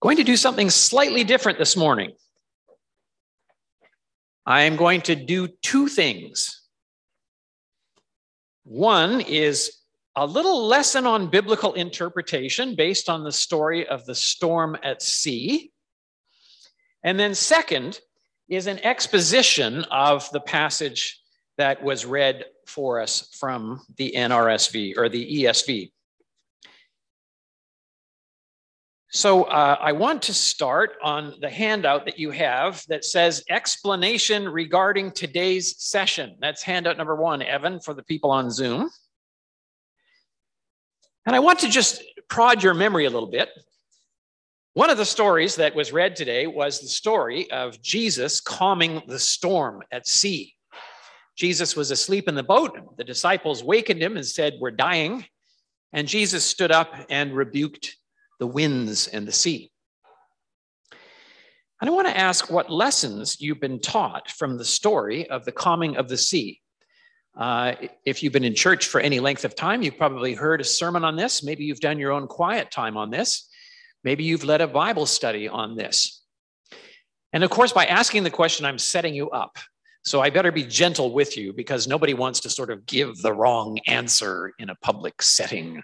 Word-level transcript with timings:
Going 0.00 0.18
to 0.18 0.24
do 0.24 0.36
something 0.36 0.70
slightly 0.70 1.24
different 1.24 1.58
this 1.58 1.76
morning. 1.76 2.12
I 4.44 4.62
am 4.62 4.76
going 4.76 5.00
to 5.02 5.16
do 5.16 5.48
two 5.48 5.88
things. 5.88 6.62
One 8.64 9.20
is 9.20 9.72
a 10.14 10.26
little 10.26 10.66
lesson 10.66 11.06
on 11.06 11.28
biblical 11.28 11.74
interpretation 11.74 12.74
based 12.74 13.08
on 13.08 13.24
the 13.24 13.32
story 13.32 13.86
of 13.86 14.04
the 14.06 14.14
storm 14.14 14.76
at 14.82 15.02
sea. 15.02 15.72
And 17.02 17.18
then, 17.18 17.34
second, 17.34 18.00
is 18.48 18.66
an 18.66 18.78
exposition 18.80 19.84
of 19.90 20.30
the 20.30 20.40
passage 20.40 21.20
that 21.58 21.82
was 21.82 22.04
read 22.04 22.44
for 22.66 23.00
us 23.00 23.28
from 23.38 23.82
the 23.96 24.12
NRSV 24.16 24.96
or 24.96 25.08
the 25.08 25.44
ESV. 25.44 25.92
So 29.16 29.44
uh, 29.44 29.78
I 29.80 29.92
want 29.92 30.20
to 30.24 30.34
start 30.34 30.98
on 31.02 31.36
the 31.40 31.48
handout 31.48 32.04
that 32.04 32.18
you 32.18 32.32
have 32.32 32.84
that 32.88 33.02
says 33.02 33.42
explanation 33.48 34.46
regarding 34.46 35.10
today's 35.10 35.74
session. 35.82 36.36
That's 36.38 36.62
handout 36.62 36.98
number 36.98 37.16
one, 37.16 37.40
Evan, 37.40 37.80
for 37.80 37.94
the 37.94 38.02
people 38.02 38.30
on 38.30 38.50
Zoom. 38.50 38.90
And 41.24 41.34
I 41.34 41.38
want 41.38 41.60
to 41.60 41.68
just 41.70 42.02
prod 42.28 42.62
your 42.62 42.74
memory 42.74 43.06
a 43.06 43.10
little 43.10 43.30
bit. 43.30 43.48
One 44.74 44.90
of 44.90 44.98
the 44.98 45.06
stories 45.06 45.56
that 45.56 45.74
was 45.74 45.94
read 45.94 46.14
today 46.14 46.46
was 46.46 46.80
the 46.80 46.88
story 46.88 47.50
of 47.50 47.80
Jesus 47.80 48.38
calming 48.42 49.00
the 49.06 49.18
storm 49.18 49.82
at 49.90 50.06
sea. 50.06 50.52
Jesus 51.36 51.74
was 51.74 51.90
asleep 51.90 52.28
in 52.28 52.34
the 52.34 52.42
boat. 52.42 52.98
The 52.98 53.04
disciples 53.04 53.64
wakened 53.64 54.02
him 54.02 54.18
and 54.18 54.26
said, 54.26 54.58
We're 54.60 54.72
dying. 54.72 55.24
And 55.94 56.06
Jesus 56.06 56.44
stood 56.44 56.70
up 56.70 56.92
and 57.08 57.34
rebuked 57.34 57.96
the 58.38 58.46
winds 58.46 59.06
and 59.08 59.26
the 59.26 59.32
sea. 59.32 59.70
And 61.80 61.90
I 61.90 61.92
want 61.92 62.08
to 62.08 62.16
ask 62.16 62.50
what 62.50 62.70
lessons 62.70 63.40
you've 63.40 63.60
been 63.60 63.80
taught 63.80 64.30
from 64.30 64.56
the 64.56 64.64
story 64.64 65.28
of 65.28 65.44
the 65.44 65.52
calming 65.52 65.96
of 65.96 66.08
the 66.08 66.16
sea. 66.16 66.60
Uh, 67.36 67.74
if 68.06 68.22
you've 68.22 68.32
been 68.32 68.44
in 68.44 68.54
church 68.54 68.86
for 68.86 68.98
any 68.98 69.20
length 69.20 69.44
of 69.44 69.54
time, 69.54 69.82
you've 69.82 69.98
probably 69.98 70.32
heard 70.32 70.60
a 70.62 70.64
sermon 70.64 71.04
on 71.04 71.16
this. 71.16 71.42
Maybe 71.42 71.64
you've 71.64 71.80
done 71.80 71.98
your 71.98 72.12
own 72.12 72.26
quiet 72.28 72.70
time 72.70 72.96
on 72.96 73.10
this. 73.10 73.48
Maybe 74.04 74.24
you've 74.24 74.44
led 74.44 74.62
a 74.62 74.66
Bible 74.66 75.04
study 75.04 75.48
on 75.48 75.76
this. 75.76 76.22
And 77.34 77.44
of 77.44 77.50
course, 77.50 77.72
by 77.72 77.84
asking 77.84 78.22
the 78.22 78.30
question, 78.30 78.64
I'm 78.64 78.78
setting 78.78 79.14
you 79.14 79.28
up. 79.30 79.58
So 80.04 80.22
I 80.22 80.30
better 80.30 80.52
be 80.52 80.64
gentle 80.64 81.12
with 81.12 81.36
you 81.36 81.52
because 81.52 81.86
nobody 81.86 82.14
wants 82.14 82.40
to 82.40 82.50
sort 82.50 82.70
of 82.70 82.86
give 82.86 83.18
the 83.18 83.32
wrong 83.34 83.78
answer 83.86 84.54
in 84.58 84.70
a 84.70 84.76
public 84.76 85.20
setting. 85.20 85.82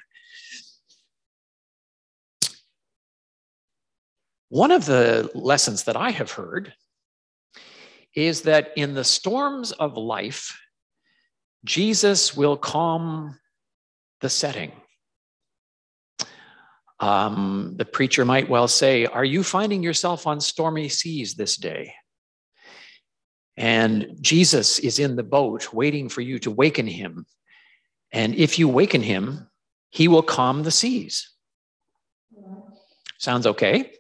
One 4.53 4.71
of 4.71 4.85
the 4.85 5.31
lessons 5.35 5.85
that 5.85 5.97
I 5.97 6.11
have 6.11 6.33
heard 6.33 6.75
is 8.15 8.43
that 8.43 8.73
in 8.77 8.93
the 8.93 9.03
storms 9.03 9.73
of 9.73 9.97
life, 9.97 10.61
Jesus 11.65 12.37
will 12.37 12.59
calm 12.59 13.41
the 14.21 14.29
setting. 14.29 14.73
Um, 17.01 17.77
the 17.79 17.87
preacher 17.87 18.27
might 18.27 18.51
well 18.51 18.69
say, 18.69 19.07
Are 19.07 19.25
you 19.25 19.43
finding 19.43 19.83
yourself 19.83 20.27
on 20.27 20.39
stormy 20.39 20.91
seas 20.91 21.33
this 21.33 21.57
day? 21.57 21.95
And 23.57 24.19
Jesus 24.21 24.79
is 24.81 24.99
in 24.99 25.17
the 25.17 25.23
boat 25.23 25.73
waiting 25.73 26.11
for 26.11 26.21
you 26.21 26.39
to 26.41 26.51
waken 26.51 26.87
him. 26.87 27.25
And 28.13 28.35
if 28.35 28.59
you 28.59 28.69
waken 28.69 29.01
him, 29.01 29.49
he 29.89 30.09
will 30.09 30.23
calm 30.23 30.63
the 30.63 30.71
seas. 30.71 31.31
Sounds 33.19 33.47
okay? 33.47 33.93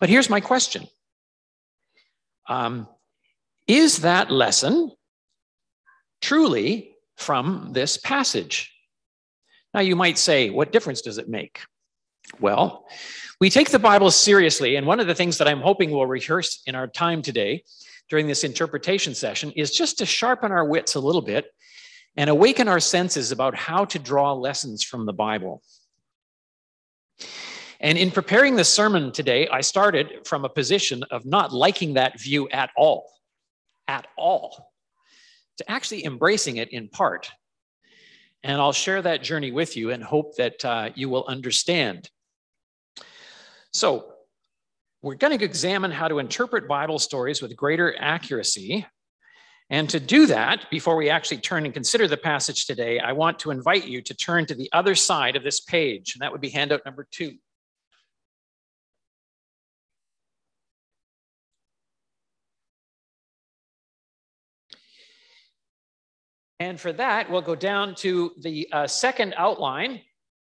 But 0.00 0.08
here's 0.08 0.30
my 0.30 0.40
question 0.40 0.86
um, 2.48 2.88
Is 3.66 3.98
that 3.98 4.30
lesson 4.30 4.92
truly 6.20 6.96
from 7.16 7.70
this 7.72 7.96
passage? 7.96 8.70
Now, 9.72 9.80
you 9.80 9.96
might 9.96 10.18
say, 10.18 10.50
what 10.50 10.72
difference 10.72 11.02
does 11.02 11.18
it 11.18 11.28
make? 11.28 11.60
Well, 12.40 12.86
we 13.40 13.50
take 13.50 13.70
the 13.70 13.78
Bible 13.78 14.10
seriously, 14.10 14.76
and 14.76 14.86
one 14.86 15.00
of 15.00 15.06
the 15.06 15.14
things 15.14 15.38
that 15.38 15.48
I'm 15.48 15.60
hoping 15.60 15.90
we'll 15.90 16.06
rehearse 16.06 16.62
in 16.66 16.74
our 16.74 16.86
time 16.86 17.22
today 17.22 17.64
during 18.08 18.26
this 18.26 18.44
interpretation 18.44 19.14
session 19.14 19.50
is 19.52 19.72
just 19.72 19.98
to 19.98 20.06
sharpen 20.06 20.52
our 20.52 20.64
wits 20.64 20.94
a 20.94 21.00
little 21.00 21.22
bit 21.22 21.46
and 22.16 22.30
awaken 22.30 22.68
our 22.68 22.80
senses 22.80 23.32
about 23.32 23.56
how 23.56 23.84
to 23.86 23.98
draw 23.98 24.32
lessons 24.32 24.82
from 24.82 25.06
the 25.06 25.12
Bible. 25.12 25.62
And 27.80 27.98
in 27.98 28.10
preparing 28.10 28.56
the 28.56 28.64
sermon 28.64 29.12
today, 29.12 29.48
I 29.48 29.60
started 29.60 30.26
from 30.26 30.44
a 30.44 30.48
position 30.48 31.02
of 31.10 31.24
not 31.24 31.52
liking 31.52 31.94
that 31.94 32.20
view 32.20 32.48
at 32.50 32.70
all, 32.76 33.10
at 33.88 34.06
all, 34.16 34.72
to 35.58 35.70
actually 35.70 36.04
embracing 36.04 36.56
it 36.56 36.70
in 36.70 36.88
part. 36.88 37.30
And 38.42 38.60
I'll 38.60 38.72
share 38.72 39.02
that 39.02 39.22
journey 39.22 39.50
with 39.50 39.76
you 39.76 39.90
and 39.90 40.02
hope 40.02 40.36
that 40.36 40.64
uh, 40.64 40.90
you 40.94 41.08
will 41.08 41.24
understand. 41.26 42.10
So, 43.72 44.10
we're 45.04 45.16
going 45.16 45.38
to 45.38 45.44
examine 45.44 45.90
how 45.90 46.08
to 46.08 46.18
interpret 46.18 46.66
Bible 46.66 46.98
stories 46.98 47.42
with 47.42 47.54
greater 47.54 47.94
accuracy. 47.98 48.86
And 49.68 49.88
to 49.90 50.00
do 50.00 50.24
that, 50.26 50.70
before 50.70 50.96
we 50.96 51.10
actually 51.10 51.38
turn 51.38 51.66
and 51.66 51.74
consider 51.74 52.08
the 52.08 52.16
passage 52.16 52.64
today, 52.64 52.98
I 52.98 53.12
want 53.12 53.38
to 53.40 53.50
invite 53.50 53.86
you 53.86 54.00
to 54.00 54.14
turn 54.14 54.46
to 54.46 54.54
the 54.54 54.70
other 54.72 54.94
side 54.94 55.36
of 55.36 55.42
this 55.42 55.60
page, 55.60 56.14
and 56.14 56.22
that 56.22 56.32
would 56.32 56.40
be 56.40 56.48
handout 56.48 56.86
number 56.86 57.06
two. 57.10 57.34
And 66.60 66.80
for 66.80 66.92
that, 66.92 67.30
we'll 67.30 67.42
go 67.42 67.54
down 67.54 67.94
to 67.96 68.32
the 68.40 68.68
uh, 68.72 68.86
second 68.86 69.34
outline 69.36 70.00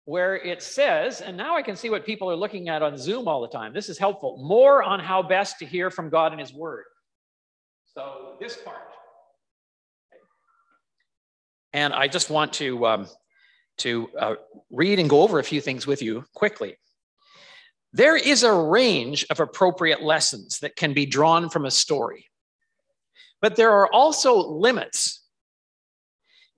where 0.05 0.37
it 0.37 0.63
says, 0.63 1.21
and 1.21 1.37
now 1.37 1.55
I 1.55 1.61
can 1.61 1.77
see 1.77 1.91
what 1.91 2.07
people 2.07 2.31
are 2.31 2.37
looking 2.37 2.69
at 2.71 2.83
on 2.83 2.97
Zoom 2.97 3.29
all 3.29 3.43
the 3.43 3.49
time. 3.49 3.75
This 3.75 3.91
is 3.91 3.99
helpful. 3.99 4.39
More 4.43 4.83
on 4.83 5.01
how 5.01 5.23
best 5.23 5.59
to 5.59 5.67
hear 5.67 5.91
from 5.91 6.09
God 6.09 6.33
and 6.33 6.41
His 6.41 6.55
Word. 6.55 6.85
So, 7.95 8.37
this 8.41 8.57
part. 8.57 8.79
And 11.75 11.93
I 11.93 12.09
just 12.09 12.31
want 12.31 12.55
to, 12.55 12.87
um, 12.87 13.07
to 13.79 14.09
uh, 14.19 14.35
read 14.71 14.99
and 14.99 15.11
go 15.11 15.23
over 15.23 15.41
a 15.41 15.45
few 15.45 15.61
things 15.61 15.87
with 15.87 16.01
you 16.01 16.25
quickly. 16.35 16.77
There 17.93 18.17
is 18.17 18.45
a 18.45 18.53
range 18.53 19.27
of 19.31 19.41
appropriate 19.41 20.03
lessons 20.03 20.61
that 20.61 20.77
can 20.77 20.95
be 20.95 21.05
drawn 21.05 21.51
from 21.51 21.67
a 21.67 21.71
story, 21.71 22.27
but 23.43 23.57
there 23.57 23.73
are 23.73 23.93
also 23.93 24.37
limits 24.37 25.18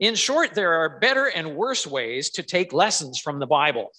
in 0.01 0.15
short, 0.15 0.55
there 0.55 0.75
are 0.75 0.99
better 0.99 1.27
and 1.27 1.55
worse 1.55 1.87
ways 1.87 2.31
to 2.31 2.43
take 2.43 2.73
lessons 2.73 3.19
from 3.19 3.39
the 3.39 3.47
Bible. 3.47 3.93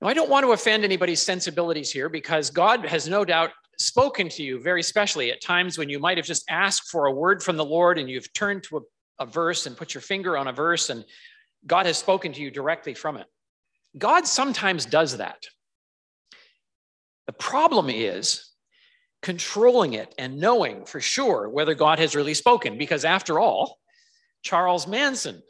Now, 0.00 0.08
I 0.08 0.14
don't 0.14 0.28
want 0.28 0.44
to 0.44 0.52
offend 0.52 0.84
anybody's 0.84 1.22
sensibilities 1.22 1.90
here 1.90 2.10
because 2.10 2.50
God 2.50 2.84
has 2.84 3.08
no 3.08 3.24
doubt 3.24 3.50
spoken 3.78 4.28
to 4.28 4.42
you 4.42 4.60
very 4.60 4.82
specially 4.82 5.32
at 5.32 5.40
times 5.40 5.78
when 5.78 5.88
you 5.88 5.98
might 5.98 6.18
have 6.18 6.26
just 6.26 6.44
asked 6.48 6.90
for 6.90 7.06
a 7.06 7.12
word 7.12 7.42
from 7.42 7.56
the 7.56 7.64
Lord 7.64 7.98
and 7.98 8.08
you've 8.08 8.32
turned 8.34 8.62
to 8.64 8.76
a, 8.76 8.80
a 9.20 9.26
verse 9.26 9.66
and 9.66 9.76
put 9.76 9.94
your 9.94 10.02
finger 10.02 10.36
on 10.36 10.46
a 10.46 10.52
verse 10.52 10.90
and 10.90 11.04
God 11.66 11.86
has 11.86 11.96
spoken 11.96 12.32
to 12.34 12.42
you 12.42 12.50
directly 12.50 12.92
from 12.92 13.16
it. 13.16 13.26
God 13.96 14.26
sometimes 14.26 14.84
does 14.84 15.16
that. 15.16 15.46
The 17.26 17.32
problem 17.32 17.88
is 17.88 18.53
controlling 19.24 19.94
it 19.94 20.14
and 20.18 20.38
knowing 20.38 20.84
for 20.84 21.00
sure 21.00 21.48
whether 21.48 21.74
God 21.74 21.98
has 21.98 22.14
really 22.14 22.34
spoken. 22.34 22.76
Because 22.76 23.06
after 23.06 23.40
all, 23.40 23.78
Charles 24.42 24.86
Manson 24.86 25.42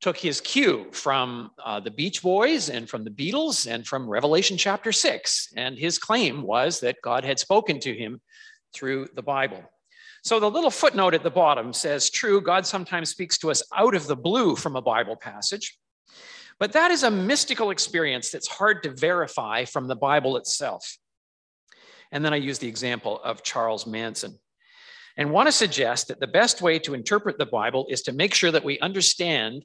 took 0.00 0.16
his 0.16 0.40
cue 0.40 0.88
from 0.90 1.52
uh, 1.64 1.78
the 1.78 1.92
Beach 1.92 2.20
Boys 2.20 2.68
and 2.68 2.90
from 2.90 3.04
the 3.04 3.10
Beatles 3.10 3.70
and 3.72 3.86
from 3.86 4.10
Revelation 4.10 4.56
chapter 4.56 4.90
six. 4.90 5.52
And 5.56 5.78
his 5.78 5.98
claim 5.98 6.42
was 6.42 6.80
that 6.80 6.96
God 7.00 7.24
had 7.24 7.38
spoken 7.38 7.78
to 7.80 7.94
him 7.94 8.20
through 8.74 9.06
the 9.14 9.22
Bible. 9.22 9.62
So 10.24 10.40
the 10.40 10.50
little 10.50 10.70
footnote 10.70 11.14
at 11.14 11.22
the 11.22 11.30
bottom 11.30 11.72
says, 11.72 12.10
True, 12.10 12.40
God 12.40 12.66
sometimes 12.66 13.10
speaks 13.10 13.38
to 13.38 13.52
us 13.52 13.62
out 13.72 13.94
of 13.94 14.08
the 14.08 14.16
blue 14.16 14.56
from 14.56 14.74
a 14.74 14.82
Bible 14.82 15.14
passage. 15.14 15.78
But 16.58 16.72
that 16.72 16.90
is 16.90 17.04
a 17.04 17.10
mystical 17.10 17.70
experience 17.70 18.30
that's 18.30 18.48
hard 18.48 18.82
to 18.82 18.90
verify 18.90 19.64
from 19.64 19.86
the 19.86 19.96
Bible 19.96 20.36
itself. 20.36 20.98
And 22.12 22.24
then 22.24 22.34
I 22.34 22.36
use 22.36 22.58
the 22.58 22.68
example 22.68 23.20
of 23.24 23.42
Charles 23.42 23.86
Manson. 23.86 24.38
And 25.16 25.32
want 25.32 25.48
to 25.48 25.52
suggest 25.52 26.08
that 26.08 26.20
the 26.20 26.26
best 26.26 26.62
way 26.62 26.78
to 26.80 26.94
interpret 26.94 27.38
the 27.38 27.46
Bible 27.46 27.86
is 27.90 28.02
to 28.02 28.12
make 28.12 28.34
sure 28.34 28.50
that 28.50 28.64
we 28.64 28.78
understand 28.78 29.64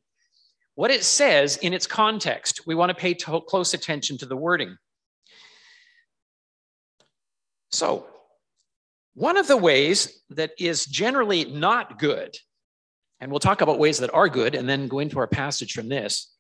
what 0.75 0.91
it 0.91 1.03
says 1.03 1.57
in 1.57 1.73
its 1.73 1.87
context. 1.87 2.61
We 2.65 2.75
want 2.75 2.89
to 2.89 2.95
pay 2.95 3.13
to- 3.13 3.41
close 3.41 3.73
attention 3.73 4.17
to 4.19 4.25
the 4.25 4.35
wording. 4.35 4.77
So, 7.71 8.07
one 9.13 9.37
of 9.37 9.47
the 9.47 9.57
ways 9.57 10.21
that 10.29 10.51
is 10.59 10.85
generally 10.85 11.45
not 11.45 11.97
good, 11.97 12.37
and 13.19 13.31
we'll 13.31 13.39
talk 13.39 13.61
about 13.61 13.79
ways 13.79 13.97
that 13.97 14.13
are 14.13 14.29
good 14.29 14.53
and 14.53 14.69
then 14.69 14.87
go 14.87 14.99
into 14.99 15.17
our 15.17 15.27
passage 15.27 15.73
from 15.73 15.89
this, 15.89 16.31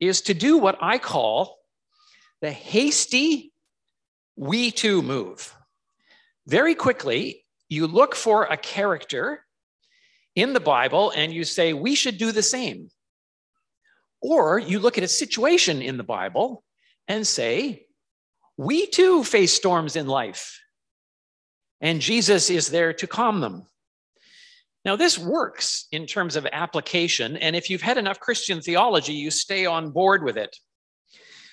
is 0.00 0.20
to 0.22 0.34
do 0.34 0.58
what 0.58 0.76
I 0.80 0.98
call 0.98 1.58
the 2.40 2.50
hasty 2.50 3.49
we 4.40 4.70
too 4.70 5.02
move. 5.02 5.54
Very 6.46 6.74
quickly, 6.74 7.44
you 7.68 7.86
look 7.86 8.14
for 8.14 8.44
a 8.44 8.56
character 8.56 9.44
in 10.34 10.54
the 10.54 10.60
Bible 10.60 11.12
and 11.14 11.30
you 11.30 11.44
say, 11.44 11.74
we 11.74 11.94
should 11.94 12.16
do 12.16 12.32
the 12.32 12.42
same. 12.42 12.88
Or 14.22 14.58
you 14.58 14.78
look 14.78 14.96
at 14.96 15.04
a 15.04 15.08
situation 15.08 15.82
in 15.82 15.98
the 15.98 16.04
Bible 16.04 16.64
and 17.06 17.26
say, 17.26 17.84
we 18.56 18.86
too 18.86 19.24
face 19.24 19.52
storms 19.52 19.94
in 19.94 20.06
life, 20.06 20.58
and 21.82 22.00
Jesus 22.00 22.48
is 22.48 22.68
there 22.68 22.94
to 22.94 23.06
calm 23.06 23.40
them. 23.40 23.66
Now, 24.86 24.96
this 24.96 25.18
works 25.18 25.86
in 25.92 26.06
terms 26.06 26.34
of 26.36 26.46
application, 26.50 27.36
and 27.36 27.54
if 27.54 27.68
you've 27.68 27.82
had 27.82 27.98
enough 27.98 28.20
Christian 28.20 28.62
theology, 28.62 29.12
you 29.12 29.30
stay 29.30 29.66
on 29.66 29.90
board 29.90 30.24
with 30.24 30.38
it. 30.38 30.56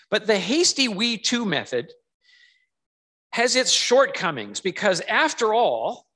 But 0.10 0.26
the 0.26 0.40
hasty 0.40 0.88
we 0.88 1.18
too 1.18 1.44
method 1.44 1.92
has 3.32 3.56
its 3.56 3.72
shortcomings 3.72 4.60
because, 4.60 5.02
after 5.02 5.54
all, 5.54 6.08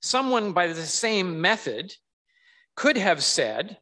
someone 0.00 0.52
by 0.52 0.68
the 0.68 0.74
same 0.74 1.40
method 1.40 1.94
could 2.76 2.96
have 2.96 3.22
said, 3.22 3.78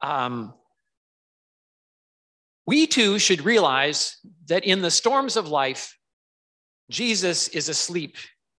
um, 0.00 0.52
we 2.66 2.86
too 2.86 3.18
should 3.18 3.44
realize 3.44 4.16
that 4.46 4.64
in 4.64 4.82
the 4.82 4.90
storms 4.90 5.36
of 5.36 5.48
life, 5.48 5.98
Jesus 6.90 7.48
is 7.48 7.68
asleep 7.68 8.16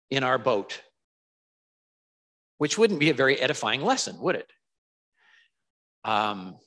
in 0.10 0.24
our 0.24 0.38
boat, 0.38 0.82
which 2.58 2.78
wouldn't 2.78 3.00
be 3.00 3.10
a 3.10 3.16
very 3.16 3.40
edifying 3.40 3.82
lesson, 3.82 4.20
would 4.20 4.36
it? 4.36 4.52
Um, 6.04 6.58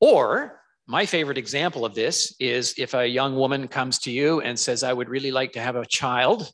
or 0.00 0.59
my 0.90 1.06
favorite 1.06 1.38
example 1.38 1.84
of 1.84 1.94
this 1.94 2.34
is 2.40 2.74
if 2.76 2.94
a 2.94 3.06
young 3.06 3.36
woman 3.36 3.68
comes 3.68 3.98
to 4.00 4.10
you 4.10 4.40
and 4.40 4.58
says, 4.58 4.82
I 4.82 4.92
would 4.92 5.08
really 5.08 5.30
like 5.30 5.52
to 5.52 5.60
have 5.60 5.76
a 5.76 5.86
child, 5.86 6.50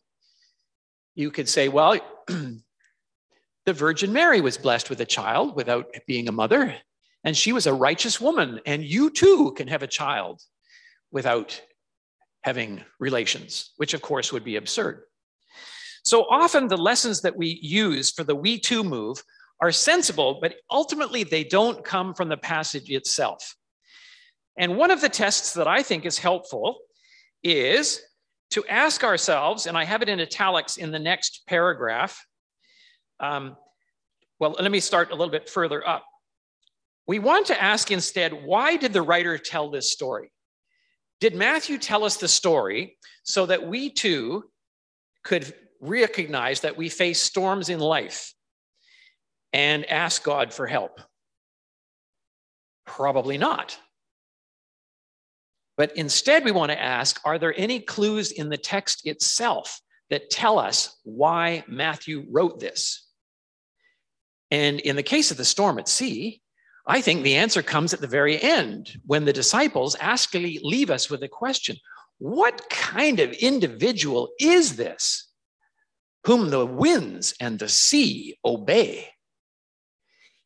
you 1.14 1.30
could 1.30 1.48
say, 1.48 1.68
Well, 1.68 1.98
the 2.26 3.72
Virgin 3.72 4.12
Mary 4.12 4.42
was 4.42 4.58
blessed 4.58 4.90
with 4.90 5.00
a 5.00 5.06
child 5.06 5.56
without 5.56 5.86
being 6.06 6.28
a 6.28 6.32
mother 6.32 6.76
and 7.26 7.36
she 7.36 7.52
was 7.52 7.66
a 7.66 7.74
righteous 7.74 8.20
woman, 8.20 8.60
and 8.66 8.84
you 8.84 9.10
too 9.10 9.52
can 9.56 9.66
have 9.66 9.82
a 9.82 9.88
child 9.88 10.40
without 11.10 11.60
having 12.42 12.84
relations, 13.00 13.72
which 13.78 13.94
of 13.94 14.00
course 14.00 14.32
would 14.32 14.44
be 14.44 14.54
absurd. 14.54 15.02
So 16.04 16.22
often 16.30 16.68
the 16.68 16.76
lessons 16.76 17.22
that 17.22 17.36
we 17.36 17.58
use 17.60 18.12
for 18.12 18.22
the 18.22 18.36
we 18.36 18.60
too 18.60 18.84
move 18.84 19.20
are 19.60 19.72
sensible, 19.72 20.38
but 20.40 20.54
ultimately 20.70 21.24
they 21.24 21.42
don't 21.42 21.84
come 21.84 22.14
from 22.14 22.28
the 22.28 22.36
passage 22.36 22.90
itself. 22.90 23.56
And 24.56 24.76
one 24.76 24.90
of 24.90 25.00
the 25.00 25.08
tests 25.08 25.54
that 25.54 25.68
I 25.68 25.82
think 25.82 26.06
is 26.06 26.18
helpful 26.18 26.78
is 27.42 28.00
to 28.50 28.64
ask 28.66 29.04
ourselves, 29.04 29.66
and 29.66 29.76
I 29.76 29.84
have 29.84 30.02
it 30.02 30.08
in 30.08 30.20
italics 30.20 30.76
in 30.76 30.90
the 30.90 30.98
next 30.98 31.42
paragraph. 31.46 32.24
Um, 33.20 33.56
well, 34.38 34.56
let 34.58 34.70
me 34.70 34.80
start 34.80 35.10
a 35.10 35.14
little 35.14 35.32
bit 35.32 35.48
further 35.48 35.86
up. 35.86 36.04
We 37.06 37.18
want 37.18 37.46
to 37.46 37.62
ask 37.62 37.90
instead 37.90 38.32
why 38.32 38.76
did 38.76 38.92
the 38.92 39.02
writer 39.02 39.38
tell 39.38 39.70
this 39.70 39.92
story? 39.92 40.30
Did 41.20 41.34
Matthew 41.34 41.78
tell 41.78 42.04
us 42.04 42.16
the 42.16 42.28
story 42.28 42.98
so 43.22 43.46
that 43.46 43.66
we 43.66 43.90
too 43.90 44.44
could 45.24 45.54
recognize 45.80 46.60
that 46.60 46.76
we 46.76 46.88
face 46.88 47.20
storms 47.20 47.68
in 47.68 47.80
life 47.80 48.34
and 49.52 49.86
ask 49.86 50.22
God 50.22 50.52
for 50.52 50.66
help? 50.66 51.00
Probably 52.84 53.38
not. 53.38 53.78
But 55.76 55.96
instead, 55.96 56.44
we 56.44 56.52
want 56.52 56.72
to 56.72 56.82
ask 56.82 57.20
are 57.24 57.38
there 57.38 57.54
any 57.56 57.80
clues 57.80 58.32
in 58.32 58.48
the 58.48 58.56
text 58.56 59.06
itself 59.06 59.80
that 60.10 60.30
tell 60.30 60.58
us 60.58 60.96
why 61.04 61.64
Matthew 61.68 62.26
wrote 62.30 62.60
this? 62.60 63.06
And 64.50 64.80
in 64.80 64.96
the 64.96 65.02
case 65.02 65.30
of 65.30 65.36
the 65.36 65.44
storm 65.44 65.78
at 65.78 65.88
sea, 65.88 66.40
I 66.86 67.00
think 67.00 67.22
the 67.22 67.36
answer 67.36 67.62
comes 67.62 67.92
at 67.92 68.00
the 68.00 68.06
very 68.06 68.40
end 68.40 68.96
when 69.04 69.24
the 69.24 69.32
disciples 69.32 69.96
askingly 69.96 70.60
leave 70.62 70.88
us 70.88 71.10
with 71.10 71.22
a 71.22 71.28
question 71.28 71.76
What 72.18 72.70
kind 72.70 73.20
of 73.20 73.32
individual 73.32 74.30
is 74.40 74.76
this 74.76 75.28
whom 76.24 76.50
the 76.50 76.64
winds 76.64 77.34
and 77.40 77.58
the 77.58 77.68
sea 77.68 78.38
obey? 78.44 79.08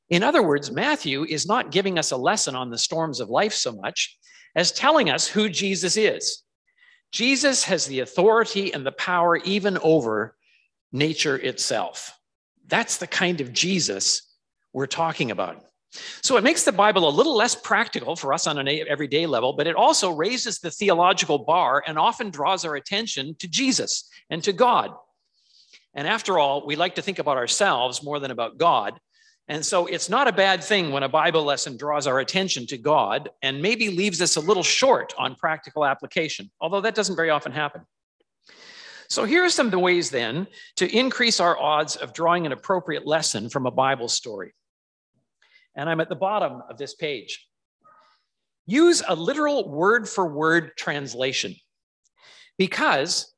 In 0.08 0.24
other 0.24 0.42
words, 0.42 0.72
Matthew 0.72 1.24
is 1.24 1.46
not 1.46 1.70
giving 1.70 1.98
us 1.98 2.10
a 2.10 2.16
lesson 2.16 2.56
on 2.56 2.70
the 2.70 2.78
storms 2.78 3.20
of 3.20 3.28
life 3.28 3.52
so 3.52 3.72
much 3.72 4.18
as 4.54 4.72
telling 4.72 5.10
us 5.10 5.26
who 5.26 5.48
Jesus 5.48 5.96
is. 5.96 6.42
Jesus 7.12 7.64
has 7.64 7.86
the 7.86 8.00
authority 8.00 8.72
and 8.72 8.86
the 8.86 8.92
power 8.92 9.36
even 9.38 9.78
over 9.78 10.36
nature 10.92 11.36
itself. 11.36 12.16
That's 12.66 12.98
the 12.98 13.06
kind 13.06 13.40
of 13.40 13.52
Jesus 13.52 14.22
we're 14.72 14.86
talking 14.86 15.30
about. 15.30 15.64
So 16.22 16.36
it 16.36 16.44
makes 16.44 16.62
the 16.62 16.72
Bible 16.72 17.08
a 17.08 17.10
little 17.10 17.36
less 17.36 17.56
practical 17.56 18.14
for 18.14 18.32
us 18.32 18.46
on 18.46 18.58
an 18.58 18.68
everyday 18.88 19.26
level, 19.26 19.54
but 19.54 19.66
it 19.66 19.74
also 19.74 20.10
raises 20.10 20.60
the 20.60 20.70
theological 20.70 21.38
bar 21.38 21.82
and 21.84 21.98
often 21.98 22.30
draws 22.30 22.64
our 22.64 22.76
attention 22.76 23.34
to 23.40 23.48
Jesus 23.48 24.08
and 24.30 24.42
to 24.44 24.52
God. 24.52 24.92
And 25.94 26.06
after 26.06 26.38
all, 26.38 26.64
we 26.64 26.76
like 26.76 26.94
to 26.94 27.02
think 27.02 27.18
about 27.18 27.36
ourselves 27.36 28.04
more 28.04 28.20
than 28.20 28.30
about 28.30 28.58
God. 28.58 29.00
And 29.50 29.66
so 29.66 29.86
it's 29.86 30.08
not 30.08 30.28
a 30.28 30.32
bad 30.32 30.64
thing 30.64 30.92
when 30.92 31.02
a 31.02 31.08
Bible 31.08 31.42
lesson 31.42 31.76
draws 31.76 32.06
our 32.06 32.20
attention 32.20 32.66
to 32.68 32.78
God 32.78 33.28
and 33.42 33.60
maybe 33.60 33.90
leaves 33.90 34.22
us 34.22 34.36
a 34.36 34.40
little 34.40 34.62
short 34.62 35.12
on 35.18 35.34
practical 35.34 35.84
application, 35.84 36.50
although 36.60 36.80
that 36.80 36.94
doesn't 36.94 37.16
very 37.16 37.30
often 37.30 37.52
happen. 37.52 37.82
So 39.08 39.24
here 39.24 39.44
are 39.44 39.50
some 39.50 39.66
of 39.66 39.72
the 39.72 39.78
ways 39.78 40.08
then 40.08 40.46
to 40.76 40.88
increase 40.96 41.40
our 41.40 41.58
odds 41.58 41.96
of 41.96 42.14
drawing 42.14 42.46
an 42.46 42.52
appropriate 42.52 43.06
lesson 43.06 43.50
from 43.50 43.66
a 43.66 43.70
Bible 43.70 44.08
story 44.08 44.54
and 45.74 45.88
I'm 45.88 46.00
at 46.00 46.08
the 46.08 46.16
bottom 46.16 46.62
of 46.68 46.78
this 46.78 46.94
page. 46.94 47.46
Use 48.66 49.02
a 49.08 49.14
literal 49.14 49.68
word 49.68 50.08
for 50.08 50.26
word 50.26 50.76
translation 50.76 51.56
because 52.58 53.34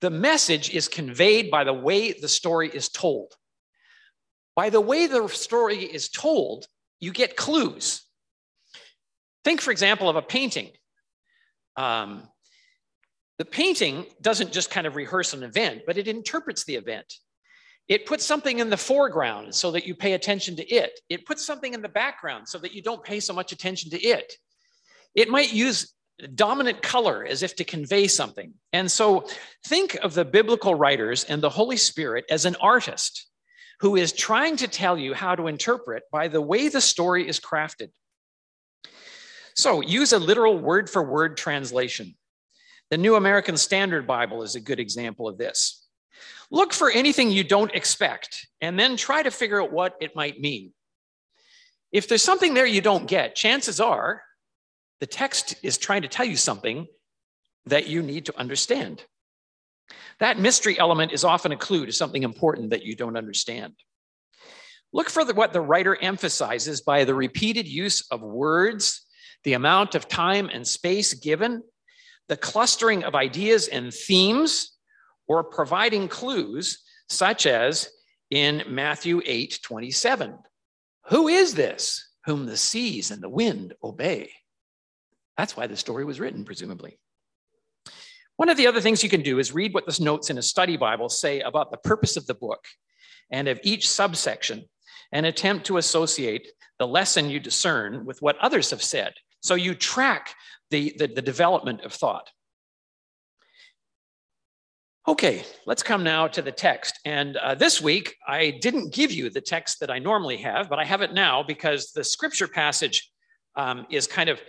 the 0.00 0.10
message 0.10 0.74
is 0.74 0.86
conveyed 0.86 1.50
by 1.50 1.64
the 1.64 1.72
way 1.72 2.12
the 2.12 2.28
story 2.28 2.68
is 2.68 2.88
told. 2.88 3.32
By 4.58 4.70
the 4.70 4.80
way 4.80 5.06
the 5.06 5.28
story 5.28 5.84
is 5.84 6.08
told, 6.08 6.66
you 6.98 7.12
get 7.12 7.36
clues. 7.36 8.02
Think, 9.44 9.60
for 9.60 9.70
example, 9.70 10.08
of 10.08 10.16
a 10.16 10.20
painting. 10.20 10.70
Um, 11.76 12.24
the 13.38 13.44
painting 13.44 14.06
doesn't 14.20 14.50
just 14.50 14.68
kind 14.68 14.84
of 14.88 14.96
rehearse 14.96 15.32
an 15.32 15.44
event, 15.44 15.82
but 15.86 15.96
it 15.96 16.08
interprets 16.08 16.64
the 16.64 16.74
event. 16.74 17.06
It 17.86 18.04
puts 18.04 18.26
something 18.26 18.58
in 18.58 18.68
the 18.68 18.76
foreground 18.76 19.54
so 19.54 19.70
that 19.70 19.86
you 19.86 19.94
pay 19.94 20.14
attention 20.14 20.56
to 20.56 20.66
it. 20.66 20.98
It 21.08 21.24
puts 21.24 21.46
something 21.46 21.72
in 21.72 21.80
the 21.80 21.88
background 21.88 22.48
so 22.48 22.58
that 22.58 22.72
you 22.72 22.82
don't 22.82 23.04
pay 23.04 23.20
so 23.20 23.32
much 23.32 23.52
attention 23.52 23.92
to 23.92 24.00
it. 24.02 24.32
It 25.14 25.28
might 25.28 25.52
use 25.52 25.94
dominant 26.34 26.82
color 26.82 27.24
as 27.24 27.44
if 27.44 27.54
to 27.54 27.64
convey 27.64 28.08
something. 28.08 28.54
And 28.72 28.90
so 28.90 29.28
think 29.68 29.94
of 30.02 30.14
the 30.14 30.24
biblical 30.24 30.74
writers 30.74 31.22
and 31.22 31.40
the 31.40 31.48
Holy 31.48 31.76
Spirit 31.76 32.24
as 32.28 32.44
an 32.44 32.56
artist 32.60 33.27
who 33.80 33.96
is 33.96 34.12
trying 34.12 34.56
to 34.56 34.68
tell 34.68 34.98
you 34.98 35.14
how 35.14 35.34
to 35.34 35.46
interpret 35.46 36.04
by 36.10 36.28
the 36.28 36.40
way 36.40 36.68
the 36.68 36.80
story 36.80 37.28
is 37.28 37.38
crafted. 37.38 37.90
So 39.54 39.80
use 39.80 40.12
a 40.12 40.18
literal 40.18 40.58
word 40.58 40.88
for 40.88 41.02
word 41.02 41.36
translation. 41.36 42.16
The 42.90 42.96
New 42.96 43.16
American 43.16 43.56
Standard 43.56 44.06
Bible 44.06 44.42
is 44.42 44.54
a 44.54 44.60
good 44.60 44.80
example 44.80 45.28
of 45.28 45.36
this. 45.36 45.86
Look 46.50 46.72
for 46.72 46.90
anything 46.90 47.30
you 47.30 47.44
don't 47.44 47.74
expect 47.74 48.46
and 48.60 48.78
then 48.78 48.96
try 48.96 49.22
to 49.22 49.30
figure 49.30 49.62
out 49.62 49.72
what 49.72 49.94
it 50.00 50.16
might 50.16 50.40
mean. 50.40 50.72
If 51.92 52.08
there's 52.08 52.22
something 52.22 52.54
there 52.54 52.66
you 52.66 52.80
don't 52.80 53.06
get, 53.06 53.34
chances 53.34 53.80
are 53.80 54.22
the 55.00 55.06
text 55.06 55.54
is 55.62 55.78
trying 55.78 56.02
to 56.02 56.08
tell 56.08 56.26
you 56.26 56.36
something 56.36 56.86
that 57.66 57.86
you 57.86 58.02
need 58.02 58.26
to 58.26 58.38
understand. 58.38 59.04
That 60.20 60.38
mystery 60.38 60.78
element 60.78 61.12
is 61.12 61.24
often 61.24 61.52
a 61.52 61.56
clue 61.56 61.86
to 61.86 61.92
something 61.92 62.22
important 62.22 62.70
that 62.70 62.84
you 62.84 62.94
don't 62.94 63.16
understand. 63.16 63.74
Look 64.92 65.10
for 65.10 65.24
the, 65.24 65.34
what 65.34 65.52
the 65.52 65.60
writer 65.60 65.96
emphasizes 66.00 66.80
by 66.80 67.04
the 67.04 67.14
repeated 67.14 67.68
use 67.68 68.06
of 68.10 68.22
words, 68.22 69.06
the 69.44 69.52
amount 69.52 69.94
of 69.94 70.08
time 70.08 70.48
and 70.52 70.66
space 70.66 71.14
given, 71.14 71.62
the 72.28 72.36
clustering 72.36 73.04
of 73.04 73.14
ideas 73.14 73.68
and 73.68 73.92
themes, 73.92 74.72
or 75.26 75.44
providing 75.44 76.08
clues, 76.08 76.82
such 77.08 77.46
as 77.46 77.88
in 78.30 78.62
Matthew 78.68 79.20
8 79.24 79.60
27. 79.62 80.38
Who 81.08 81.28
is 81.28 81.54
this 81.54 82.06
whom 82.24 82.46
the 82.46 82.56
seas 82.56 83.10
and 83.10 83.22
the 83.22 83.28
wind 83.28 83.74
obey? 83.82 84.30
That's 85.36 85.56
why 85.56 85.66
the 85.66 85.76
story 85.76 86.04
was 86.04 86.20
written, 86.20 86.44
presumably. 86.44 86.98
One 88.38 88.48
of 88.48 88.56
the 88.56 88.68
other 88.68 88.80
things 88.80 89.02
you 89.02 89.10
can 89.10 89.22
do 89.22 89.40
is 89.40 89.52
read 89.52 89.74
what 89.74 89.84
the 89.84 89.98
notes 90.00 90.30
in 90.30 90.38
a 90.38 90.42
study 90.42 90.76
Bible 90.76 91.08
say 91.08 91.40
about 91.40 91.72
the 91.72 91.76
purpose 91.76 92.16
of 92.16 92.28
the 92.28 92.34
book 92.34 92.64
and 93.32 93.48
of 93.48 93.58
each 93.64 93.90
subsection 93.90 94.64
and 95.10 95.26
attempt 95.26 95.66
to 95.66 95.76
associate 95.76 96.46
the 96.78 96.86
lesson 96.86 97.30
you 97.30 97.40
discern 97.40 98.06
with 98.06 98.22
what 98.22 98.38
others 98.38 98.70
have 98.70 98.80
said. 98.80 99.12
So 99.40 99.56
you 99.56 99.74
track 99.74 100.36
the, 100.70 100.94
the, 100.96 101.08
the 101.08 101.20
development 101.20 101.80
of 101.80 101.92
thought. 101.92 102.30
Okay, 105.08 105.42
let's 105.66 105.82
come 105.82 106.04
now 106.04 106.28
to 106.28 106.40
the 106.40 106.52
text. 106.52 107.00
And 107.04 107.36
uh, 107.38 107.56
this 107.56 107.82
week, 107.82 108.14
I 108.28 108.56
didn't 108.60 108.94
give 108.94 109.10
you 109.10 109.30
the 109.30 109.40
text 109.40 109.80
that 109.80 109.90
I 109.90 109.98
normally 109.98 110.36
have, 110.36 110.70
but 110.70 110.78
I 110.78 110.84
have 110.84 111.02
it 111.02 111.12
now 111.12 111.42
because 111.42 111.90
the 111.90 112.04
scripture 112.04 112.46
passage 112.46 113.10
um, 113.56 113.84
is 113.90 114.06
kind 114.06 114.28
of 114.30 114.40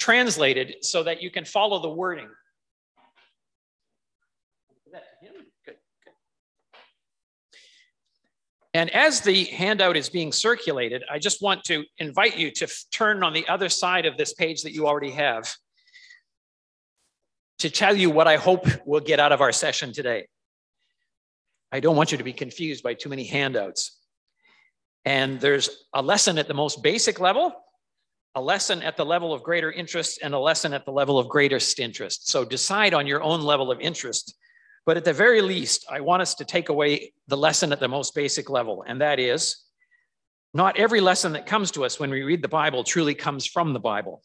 translated 0.00 0.76
so 0.80 1.02
that 1.02 1.20
you 1.20 1.30
can 1.30 1.44
follow 1.44 1.82
the 1.82 1.90
wording. 1.90 2.28
And 8.74 8.90
as 8.90 9.20
the 9.20 9.44
handout 9.44 9.96
is 9.96 10.10
being 10.10 10.30
circulated, 10.30 11.02
I 11.10 11.18
just 11.18 11.40
want 11.40 11.64
to 11.64 11.84
invite 11.98 12.36
you 12.36 12.50
to 12.52 12.68
turn 12.92 13.22
on 13.22 13.32
the 13.32 13.48
other 13.48 13.68
side 13.68 14.04
of 14.04 14.16
this 14.16 14.34
page 14.34 14.62
that 14.62 14.72
you 14.72 14.86
already 14.86 15.10
have 15.12 15.54
to 17.60 17.70
tell 17.70 17.96
you 17.96 18.10
what 18.10 18.28
I 18.28 18.36
hope 18.36 18.66
we'll 18.86 19.00
get 19.00 19.18
out 19.18 19.32
of 19.32 19.40
our 19.40 19.52
session 19.52 19.92
today. 19.92 20.28
I 21.72 21.80
don't 21.80 21.96
want 21.96 22.12
you 22.12 22.18
to 22.18 22.24
be 22.24 22.32
confused 22.32 22.82
by 22.82 22.94
too 22.94 23.08
many 23.08 23.24
handouts. 23.24 23.98
And 25.04 25.40
there's 25.40 25.86
a 25.94 26.02
lesson 26.02 26.38
at 26.38 26.48
the 26.48 26.54
most 26.54 26.82
basic 26.82 27.20
level, 27.20 27.52
a 28.34 28.40
lesson 28.40 28.82
at 28.82 28.96
the 28.96 29.04
level 29.04 29.32
of 29.32 29.42
greater 29.42 29.72
interest, 29.72 30.20
and 30.22 30.34
a 30.34 30.38
lesson 30.38 30.72
at 30.74 30.84
the 30.84 30.92
level 30.92 31.18
of 31.18 31.28
greatest 31.28 31.78
interest. 31.78 32.30
So 32.30 32.44
decide 32.44 32.94
on 32.94 33.06
your 33.06 33.22
own 33.22 33.42
level 33.42 33.70
of 33.70 33.80
interest 33.80 34.34
but 34.88 34.96
at 34.96 35.04
the 35.04 35.12
very 35.12 35.42
least, 35.42 35.84
I 35.90 36.00
want 36.00 36.22
us 36.22 36.34
to 36.36 36.46
take 36.46 36.70
away 36.70 37.12
the 37.26 37.36
lesson 37.36 37.72
at 37.72 37.78
the 37.78 37.88
most 37.88 38.14
basic 38.14 38.48
level, 38.48 38.82
and 38.86 39.02
that 39.02 39.20
is 39.20 39.66
not 40.54 40.78
every 40.78 41.02
lesson 41.02 41.34
that 41.34 41.44
comes 41.44 41.70
to 41.72 41.84
us 41.84 42.00
when 42.00 42.08
we 42.08 42.22
read 42.22 42.40
the 42.40 42.48
Bible 42.48 42.84
truly 42.84 43.14
comes 43.14 43.44
from 43.44 43.74
the 43.74 43.80
Bible. 43.80 44.22